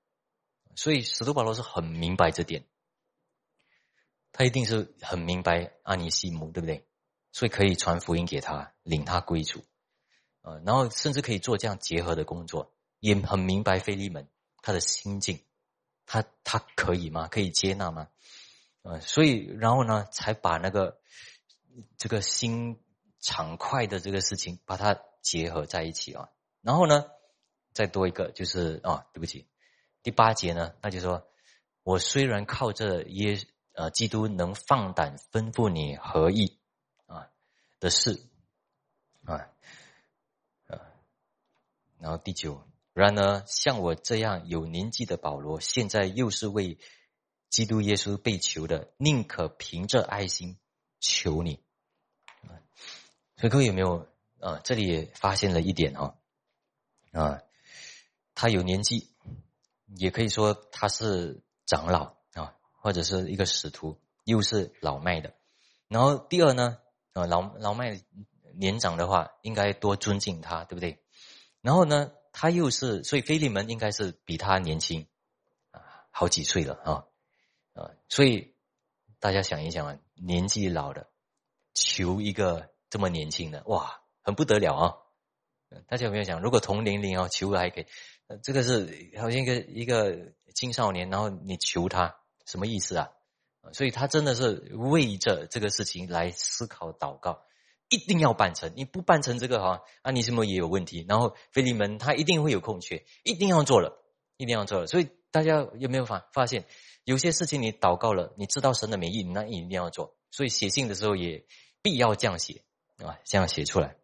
[0.77, 2.67] 所以使徒保罗是很明白这点，
[4.33, 6.87] 他一定是很明白阿尼西姆，对不对？
[7.33, 9.65] 所以可以传福音给他，领他归主，
[10.43, 12.73] 呃，然后甚至可以做这样结合的工作。
[13.01, 14.29] 也很明白菲利门
[14.63, 15.41] 他的心境，
[16.07, 17.29] 他他可以吗？
[17.29, 18.09] 可以接纳吗？
[18.85, 21.01] 呃，所以然后呢，才把那个
[21.97, 22.79] 这个心
[23.19, 26.29] 畅快的这个事情把它结合在一起啊。
[26.61, 27.07] 然后呢，
[27.73, 29.49] 再多一个就是啊，对不起，
[30.03, 31.27] 第八节呢，那就说
[31.83, 33.39] 我虽然靠着耶
[33.73, 36.61] 呃基督能放胆吩咐你何意
[37.07, 37.31] 啊
[37.81, 38.21] 的事
[39.25, 39.49] 啊
[40.69, 40.79] 啊，
[41.99, 42.63] 然后第九。
[42.93, 46.79] 然而，像我这样有年纪的保罗，现在又是为
[47.55, 50.59] 基督耶稣被求的，宁可凭着爱心
[50.99, 51.63] 求你
[52.43, 52.59] 啊。
[53.37, 54.09] 所以各位有没有
[54.41, 54.61] 啊？
[54.65, 56.19] 这里也发现了一点哈
[57.13, 57.43] 啊，
[58.35, 59.09] 他有年纪，
[59.87, 65.33] 也可以说他是长老啊，或者是一个使徒，又是老迈的。
[65.87, 66.79] 然后第二呢，
[67.13, 68.03] 啊老老迈
[68.57, 71.05] 年长的话，应该多尊敬他，对不对？
[71.61, 72.11] 然后呢？
[72.33, 75.07] 他又是，所以菲利门应该是比他年轻
[75.71, 75.81] 啊，
[76.11, 77.07] 好几岁了啊
[77.75, 77.91] 啊！
[78.09, 78.55] 所以
[79.21, 81.09] 大家想一想啊，年纪老的
[81.75, 84.95] 求一个这么年轻的，哇，很不得了啊！
[85.87, 87.87] 大家有没有想，如果同年龄啊，求还可以，
[88.43, 92.17] 这个是好像一个一个青少年，然后你求他
[92.47, 93.11] 什么意思啊？
[93.73, 97.43] 所以他真的是为着这个事情来思考祷告，
[97.89, 98.73] 一定要办成。
[98.77, 101.05] 你不办成这个哈，安尼西姆也有问题。
[101.09, 104.05] 然后菲利门他一定会有空缺，一定要做了，
[104.37, 104.87] 一定要做了。
[104.87, 106.67] 所以大家有没有发发现，
[107.05, 110.17] 有些事情你祷告了，你知道神的美意，那你一定要做。
[110.31, 111.47] 所以写信的时候也
[111.83, 112.65] 必要这样写
[112.97, 113.97] 啊，这样写出来。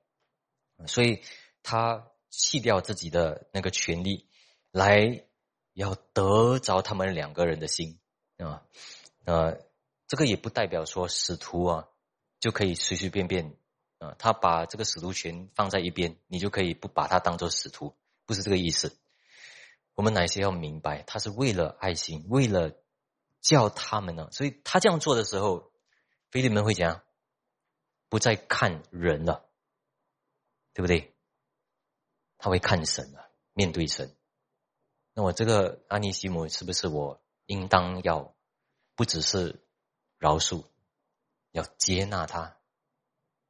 [0.86, 1.22] 所以
[1.62, 4.28] 他弃掉自己的那个权利，
[4.70, 5.24] 来
[5.72, 7.98] 要得着他们两个人的心
[8.36, 8.62] 啊。
[9.24, 9.58] 呃，
[10.06, 11.88] 这个也不代表说使徒啊
[12.38, 13.56] 就可以随随便便
[13.98, 17.94] 啊，他把这个使徒权放在一边，你就可以不把他当做使徒，
[18.26, 18.98] 不是这个意思。
[19.94, 22.72] 我们哪些要明白，他是为了爱心，为了
[23.40, 24.28] 叫他们呢？
[24.32, 25.72] 所以他这样做的时候，
[26.30, 27.02] 菲利门会讲，
[28.08, 29.48] 不再看人了，
[30.72, 31.14] 对不对？
[32.38, 34.16] 他会看神了，面对神。
[35.14, 38.34] 那我这个安尼西姆是不是我应当要？
[38.96, 39.64] 不只是
[40.18, 40.62] 饶恕，
[41.52, 42.58] 要接纳他，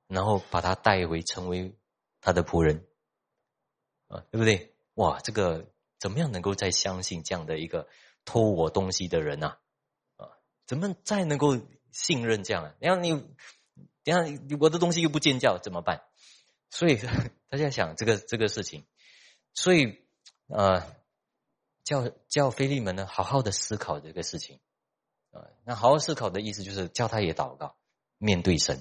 [0.07, 1.77] 然后把他带回成为
[2.21, 2.87] 他的仆人，
[4.07, 4.73] 啊，对不对？
[4.95, 5.67] 哇，这个
[5.99, 7.89] 怎么样能够再相信这样的一个
[8.25, 9.43] 偷我东西的人？
[9.43, 9.59] 啊，
[10.71, 11.61] 怎么再能够
[11.91, 12.77] 信任这样啊？
[12.79, 13.11] 然后你，
[14.05, 16.05] 然后我的东西又不见教怎么办？
[16.71, 16.97] 所以
[17.51, 18.87] 大家想这个这个事情，
[19.53, 19.99] 所以
[20.47, 20.87] 呃，
[21.83, 24.61] 叫叫菲利门呢，好好的思考这个事情。
[25.33, 27.77] 啊，那好好思考的意思就是叫他也祷告，
[28.19, 28.81] 面对神，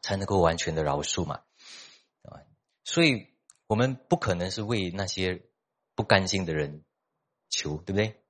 [0.00, 1.42] 才能够完全的饶恕嘛。
[2.22, 2.38] 啊，
[2.84, 3.34] 所以
[3.66, 5.42] 我们不可能是为那些
[5.96, 6.84] 不甘心的人
[7.50, 8.22] 求，对不对？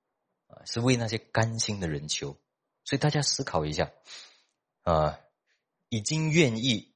[0.47, 2.41] 啊，是为那些甘心的人求。
[2.85, 3.93] 所以大家思考一下，
[4.83, 5.19] 啊，
[5.89, 6.95] 已经愿意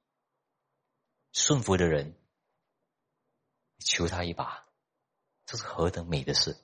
[1.33, 2.15] 顺服的人，
[3.79, 4.67] 求他一把，
[5.47, 6.57] 这是何等美的事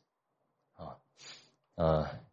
[0.75, 0.99] 啊！
[1.75, 2.25] 呃。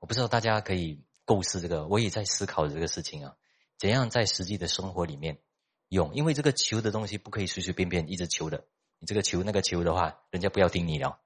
[0.00, 3.36] 我不知道大家可以构思这个，我也在思考这个事情啊，
[3.78, 5.42] 怎样在实际的生活里面
[5.88, 6.14] 用？
[6.14, 8.64] 因为这个求的东西不可以随随便便一直求的，
[9.00, 11.20] 你这个求那个求的话，人家不要听你了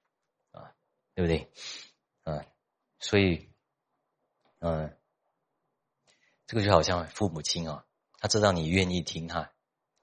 [0.53, 0.75] 啊，
[1.15, 1.53] 对不对？
[2.25, 2.47] 嗯，
[2.99, 3.51] 所以，
[4.61, 4.97] 嗯，
[6.53, 7.87] 这个就好像父母亲啊，
[8.19, 9.53] 他知道你愿意听他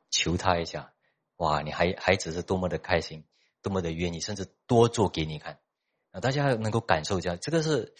[0.09, 0.93] 求他一下，
[1.35, 3.23] 哇，你孩孩子是多么的开心，
[3.61, 5.59] 多么的愿意，甚至多做给你看
[6.09, 7.93] 啊，大家能够感受一下，这个是。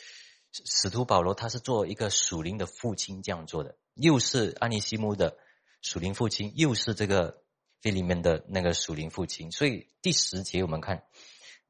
[0.52, 5.38] 使徒保罗他是做一个属灵的父亲这样做的，又是安尼西姆的
[5.84, 7.44] 属灵父亲，又是这个
[7.82, 9.52] 这里面的那个属灵父亲。
[9.52, 11.04] 所以第十节我们看，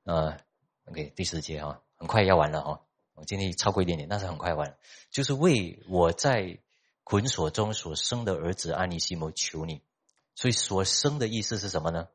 [0.05, 0.37] 呃
[0.85, 2.81] ，OK，第十节哈，很快要完了哈，
[3.15, 4.77] 我今天超过一点点，但是很快完了。
[5.11, 6.59] 就是为我在
[7.09, 9.81] 捆锁中所生的儿子安尼西姆求你。
[10.35, 12.07] 所以所生的意思是什么呢？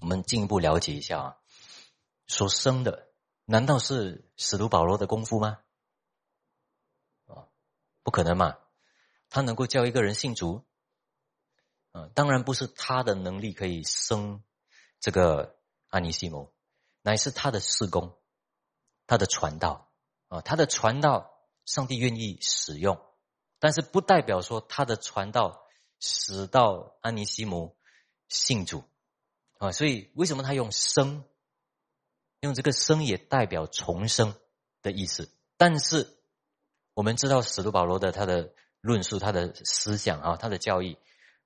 [0.00, 1.36] 我们进一步了解一下啊，
[2.26, 3.12] 所生的
[3.44, 5.60] 难道是使徒保罗的功夫吗？
[8.02, 8.58] 不可能嘛？
[9.28, 10.64] 他能够叫一个人信主，
[11.92, 14.42] 嗯，当然不是他的能力可以生
[14.98, 15.56] 这个
[15.88, 16.52] 安尼西姆，
[17.02, 18.18] 乃是他的事工，
[19.06, 19.88] 他的传道
[20.26, 21.32] 啊，他的传道，
[21.64, 23.00] 上帝愿意使用，
[23.60, 25.62] 但是不代表说他的传道
[26.00, 27.76] 使到安尼西姆
[28.28, 28.82] 信主
[29.58, 31.22] 啊，所以为什么他用生，
[32.40, 34.34] 用这个生也代表重生
[34.82, 36.16] 的意思，但是。
[36.92, 40.98] 我们知道使徒保罗的他的论述，他的思想啊，他的教义，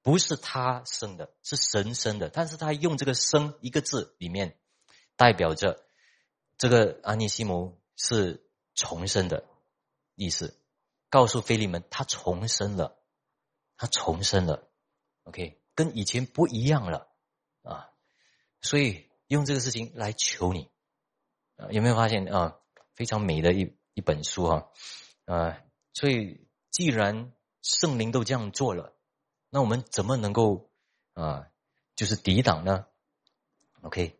[0.03, 2.29] 不是他生的，是神生的。
[2.29, 4.59] 但是他用这个“生”一个字里面，
[5.15, 5.85] 代表着
[6.59, 8.45] 这个安尼西姆是
[8.75, 9.45] 重生的
[10.17, 10.57] 意思，
[11.15, 12.99] 告诉菲利门他重生了，
[13.77, 14.69] 他重生了。
[15.23, 17.09] OK，跟以前不一样了
[17.62, 17.93] 啊，
[18.61, 20.73] 所以用这个事情来求你
[21.55, 22.59] 啊，有没有发现啊？
[22.97, 24.73] 非常美的一一本书哈。
[25.27, 25.62] 啊，
[25.93, 28.97] 所以既然圣灵都这样做了，
[29.51, 30.69] 那我们怎么能够
[31.12, 31.47] 啊，
[31.95, 32.87] 就是抵挡呢
[33.83, 34.19] ？OK，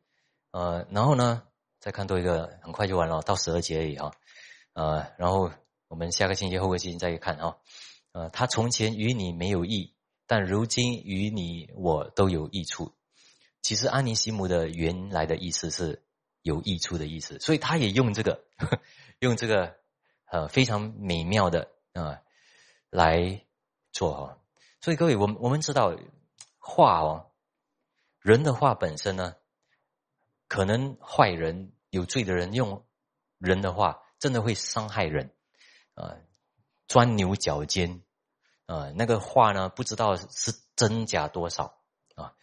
[0.53, 1.42] 呃，然后呢，
[1.80, 4.12] 再看多一个，很快就完了，到十二节而已啊，
[4.74, 5.51] 呃，然后
[5.95, 7.57] 我们下个星期、后个星期再去看啊，
[8.11, 9.95] 呃，他从前与你没有益，
[10.26, 12.92] 但如今与你我都有益处。
[13.62, 16.03] 其实安尼西姆的原来的意思是
[16.42, 18.45] 有益处的意思，所以他也用这个，
[19.20, 19.76] 用这个。
[20.26, 22.20] 呃，非常美妙的啊，
[22.90, 23.45] 来
[23.92, 24.38] 做哈。
[24.80, 25.97] 所以各位，我们我们知道
[26.59, 27.30] 话哦，
[28.18, 29.36] 人的话本身呢，
[30.49, 32.84] 可能坏人有罪的人用
[33.38, 35.32] 人的话，真的会伤害人
[35.95, 36.16] 啊，
[36.86, 38.03] 钻牛角尖
[38.66, 38.92] 啊。
[38.97, 41.82] 那个话呢，不知道是真假多少
[42.14, 42.34] 啊，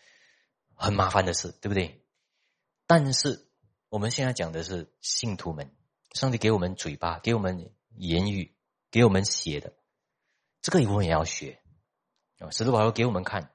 [0.73, 2.05] 很麻烦的事，对不对？
[2.87, 3.49] 但是
[3.89, 5.75] 我们现在讲的是信徒们，
[6.13, 8.55] 上帝给我们嘴巴，给我们言语，
[8.89, 9.73] 给我们写的，
[10.61, 11.61] 这个我们也要学
[12.39, 12.49] 啊。
[12.51, 13.53] 使徒保罗给我们看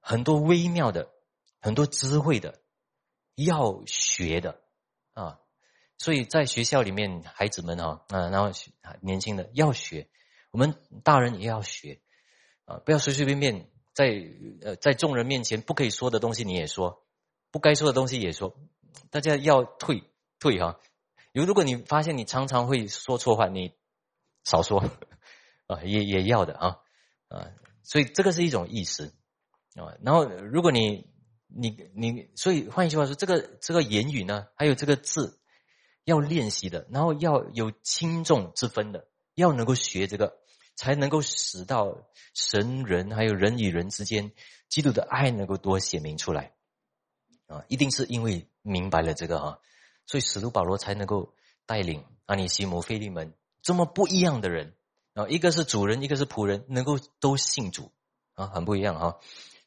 [0.00, 1.12] 很多微妙的、
[1.60, 2.60] 很多智慧的，
[3.34, 4.60] 要学的
[5.12, 5.40] 啊。
[5.98, 8.50] 所以在学校里面，孩子们哈啊，然后
[9.00, 10.08] 年轻的要学，
[10.50, 12.00] 我们大人也要学
[12.66, 14.22] 啊，不要随随便便在
[14.60, 17.02] 呃在众人面前不可以说的东西你也说，
[17.50, 18.58] 不该说的东西也说，
[19.10, 20.04] 大家要退
[20.38, 20.78] 退哈。
[21.32, 23.72] 如如果你发现你常常会说错话，你
[24.44, 24.84] 少说
[25.66, 26.78] 啊，也也要的啊
[27.28, 27.50] 啊，
[27.82, 29.14] 所以这个是一种意识
[29.76, 29.96] 啊。
[30.02, 31.10] 然后如果你
[31.48, 35.40] 你你，所以换一句话说，这个这个言语呢，还有这个字。
[36.06, 40.38] 要练习的，然后要有轻重之分的，要能够学这个，
[40.76, 41.98] 才能够使到
[42.32, 44.30] 神人还有人与人之间
[44.68, 46.52] 基督的爱能够多显明出来
[47.48, 47.64] 啊！
[47.66, 49.58] 一定是因为明白了这个啊，
[50.06, 51.34] 所以使徒保罗才能够
[51.66, 54.74] 带领阿尼西姆、菲利门这么不一样的人
[55.14, 57.90] 啊，一个是主人，一个是仆人，能够都信主
[58.34, 59.16] 啊，很不一样啊！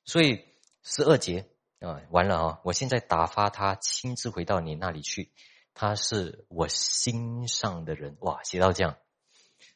[0.06, 0.46] 所以
[0.84, 1.50] 十二节
[1.82, 5.34] 啊，完了啊，我现在打发他亲自回到你那里去。
[5.74, 8.98] 他是我心上的人哇，写到这样，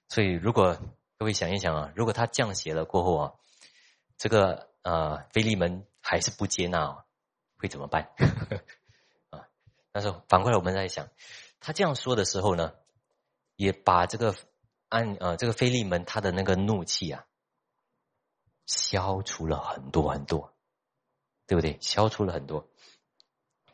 [0.09, 0.77] 所以如果
[1.17, 3.33] 各位想一想啊，如果他这样写了过后啊，
[4.17, 7.05] 这个呃，菲利门还是不接纳，啊
[7.57, 8.11] 会怎么办
[9.31, 9.47] 啊？
[9.91, 11.07] 但是反过来我们在想，
[11.59, 12.73] 他这样说的时候呢，
[13.55, 14.35] 也把这个
[14.89, 17.25] 按呃这个菲利门他的那个怒气啊，
[18.65, 20.53] 消除了很多很多，
[21.47, 21.77] 对不对？
[21.79, 22.67] 消除了很多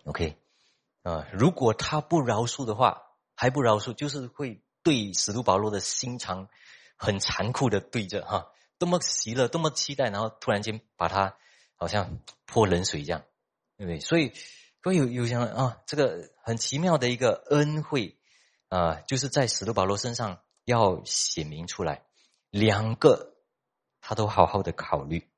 [0.04, 0.38] ，OK。
[1.02, 3.04] 啊，如果他不饶恕的话，
[3.36, 6.50] 还不饶恕，就是会对使徒保罗的心肠
[6.98, 11.38] 很残酷的对着哈，多么喜乐，多么期待，然后突然间把他
[11.76, 13.24] 好像泼冷水一样，
[13.78, 14.02] 对不对？
[14.02, 14.34] 所以
[14.84, 18.20] 会有有想啊，这个很奇妙的一个恩惠
[18.68, 22.04] 啊，就是在使徒保罗身上要显明出来，
[22.50, 23.38] 两个
[24.02, 25.30] 他都好好的考虑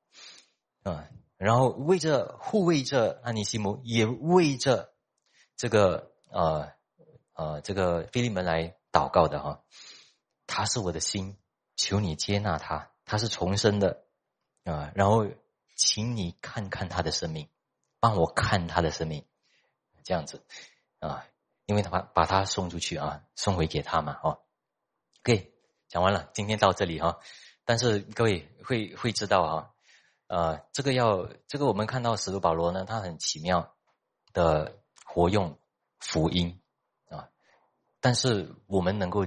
[0.82, 1.06] 啊，
[1.36, 4.91] 然后为着护卫着安尼西姆，也为着。
[5.62, 6.72] 这个呃
[7.34, 9.62] 呃，这个菲利门来祷告的哈，
[10.44, 11.38] 他是我的心，
[11.76, 14.02] 求你接纳他，他是重生的
[14.64, 14.90] 啊。
[14.96, 15.24] 然后，
[15.76, 17.48] 请你看看他的生命，
[18.00, 19.24] 帮我看他的生命，
[20.02, 20.44] 这样子
[20.98, 21.28] 啊，
[21.66, 24.40] 因为他把把他送出去啊，送回给他嘛哦。
[25.20, 25.54] OK，
[25.86, 27.20] 讲完了，今天到这里哈。
[27.64, 29.70] 但是各位会会知道啊，
[30.26, 33.76] 呃，这个要这个我们看到使徒保罗呢，他很奇妙
[34.32, 34.81] 的。
[35.04, 35.58] 活用
[35.98, 36.60] 福音
[37.08, 37.28] 啊，
[38.00, 39.26] 但是我们能够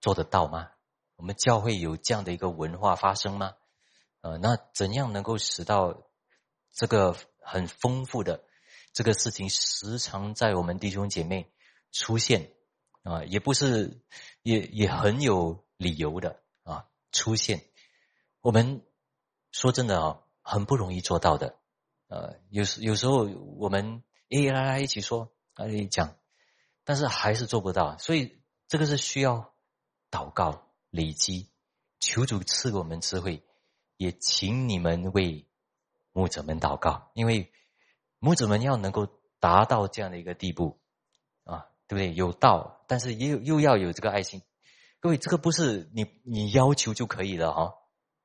[0.00, 0.70] 做得到吗？
[1.16, 3.54] 我们教会有这样的一个文化发生吗？
[4.22, 6.02] 呃，那怎样能够使到
[6.72, 8.44] 这个很丰富的
[8.92, 11.52] 这个事情时常在我们弟兄姐妹
[11.92, 12.52] 出现
[13.02, 13.24] 啊？
[13.24, 14.00] 也不是
[14.42, 17.64] 也也很有理由的啊出现。
[18.40, 18.84] 我们
[19.52, 21.56] 说真的啊，很不容易做到的。
[22.08, 23.24] 呃，有时有时候
[23.58, 24.02] 我们。
[24.28, 26.16] 一来来一起说，啊，一讲，
[26.84, 29.54] 但是还是做不到，所以这个是需要
[30.10, 31.48] 祷告累积，
[32.00, 33.44] 求主赐给我们智慧，
[33.96, 35.46] 也请你们为
[36.12, 37.52] 牧者们祷告，因为
[38.18, 39.06] 牧者们要能够
[39.38, 40.80] 达到这样的一个地步，
[41.44, 42.12] 啊，对不对？
[42.12, 44.42] 有道，但是也有又要有这个爱心，
[44.98, 47.74] 各位，这个不是你你要求就可以的哈，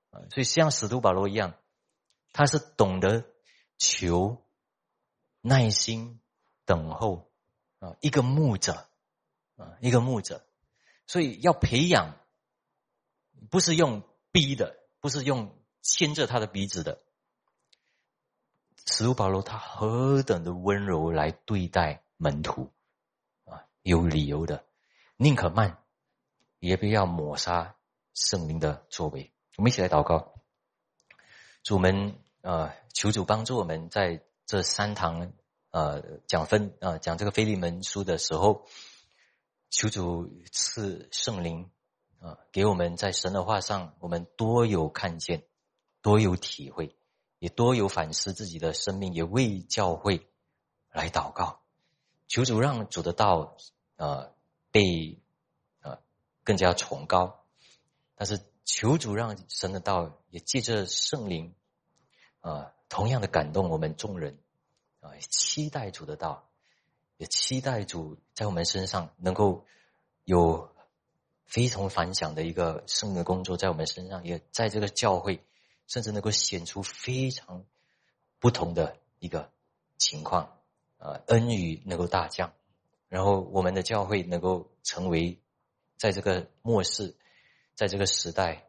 [0.10, 1.54] 啊，所以像使徒保罗一样，
[2.34, 3.24] 他是懂得
[3.78, 4.44] 求。
[5.44, 6.22] 耐心
[6.66, 7.32] 等候
[7.80, 8.88] 啊，一个牧者
[9.56, 10.46] 啊，一个牧者，
[11.08, 12.16] 所以要培养，
[13.50, 17.02] 不是用逼的，不是用牵着他的鼻子的。
[18.86, 22.72] 使徒保罗他何等的温柔来对待门徒
[23.46, 24.64] 啊，有理由的，
[25.18, 25.84] 宁可慢，
[26.60, 27.76] 也不要抹杀
[28.14, 29.34] 圣灵的作为。
[29.58, 30.36] 我们一起来祷告，
[31.64, 34.24] 主们啊，求主帮助我们在。
[34.52, 35.32] 这三堂
[35.70, 38.66] 呃讲分啊讲这个腓利门书的时候，
[39.70, 41.72] 求主赐圣灵
[42.20, 45.46] 啊给我们在神的话上，我们多有看见，
[46.02, 46.98] 多有体会，
[47.40, 50.28] 也多有反思自己的生命，也为教会
[50.92, 51.62] 来祷告。
[52.28, 53.56] 求主让主的道
[53.96, 54.32] 啊
[54.70, 55.18] 被
[55.80, 56.00] 啊
[56.44, 57.46] 更加崇高，
[58.16, 61.56] 但是求主让神的道也借着圣灵
[62.42, 62.74] 啊。
[62.90, 64.38] 同样的感动我们众人
[65.02, 66.48] 啊，期待主的道，
[67.18, 69.66] 也期待主在我们身上能够
[70.24, 70.74] 有
[71.44, 75.44] 非同凡响的一个圣的工作，在我们身上，也在这个教会，
[75.88, 77.66] 甚至能够显出非常
[78.40, 79.52] 不同的一个
[79.98, 80.58] 情况
[80.98, 82.54] 啊，恩雨能够大降，
[83.10, 85.40] 然后我们的教会能够成为
[85.98, 87.16] 在这个末世，
[87.76, 88.66] 在这个时代，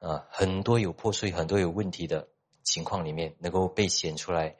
[0.00, 2.28] 啊，很多有破碎、很多有问题的
[2.62, 4.56] 情况里面，能够被显出来，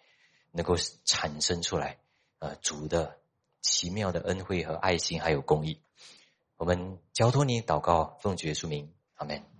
[0.52, 1.98] 能够产生出来，
[2.38, 3.18] 呃，主的
[3.60, 5.80] 奇妙的恩惠和爱心，还有公益。
[6.56, 9.57] 我们交托你祷告，奉主耶稣名，阿门。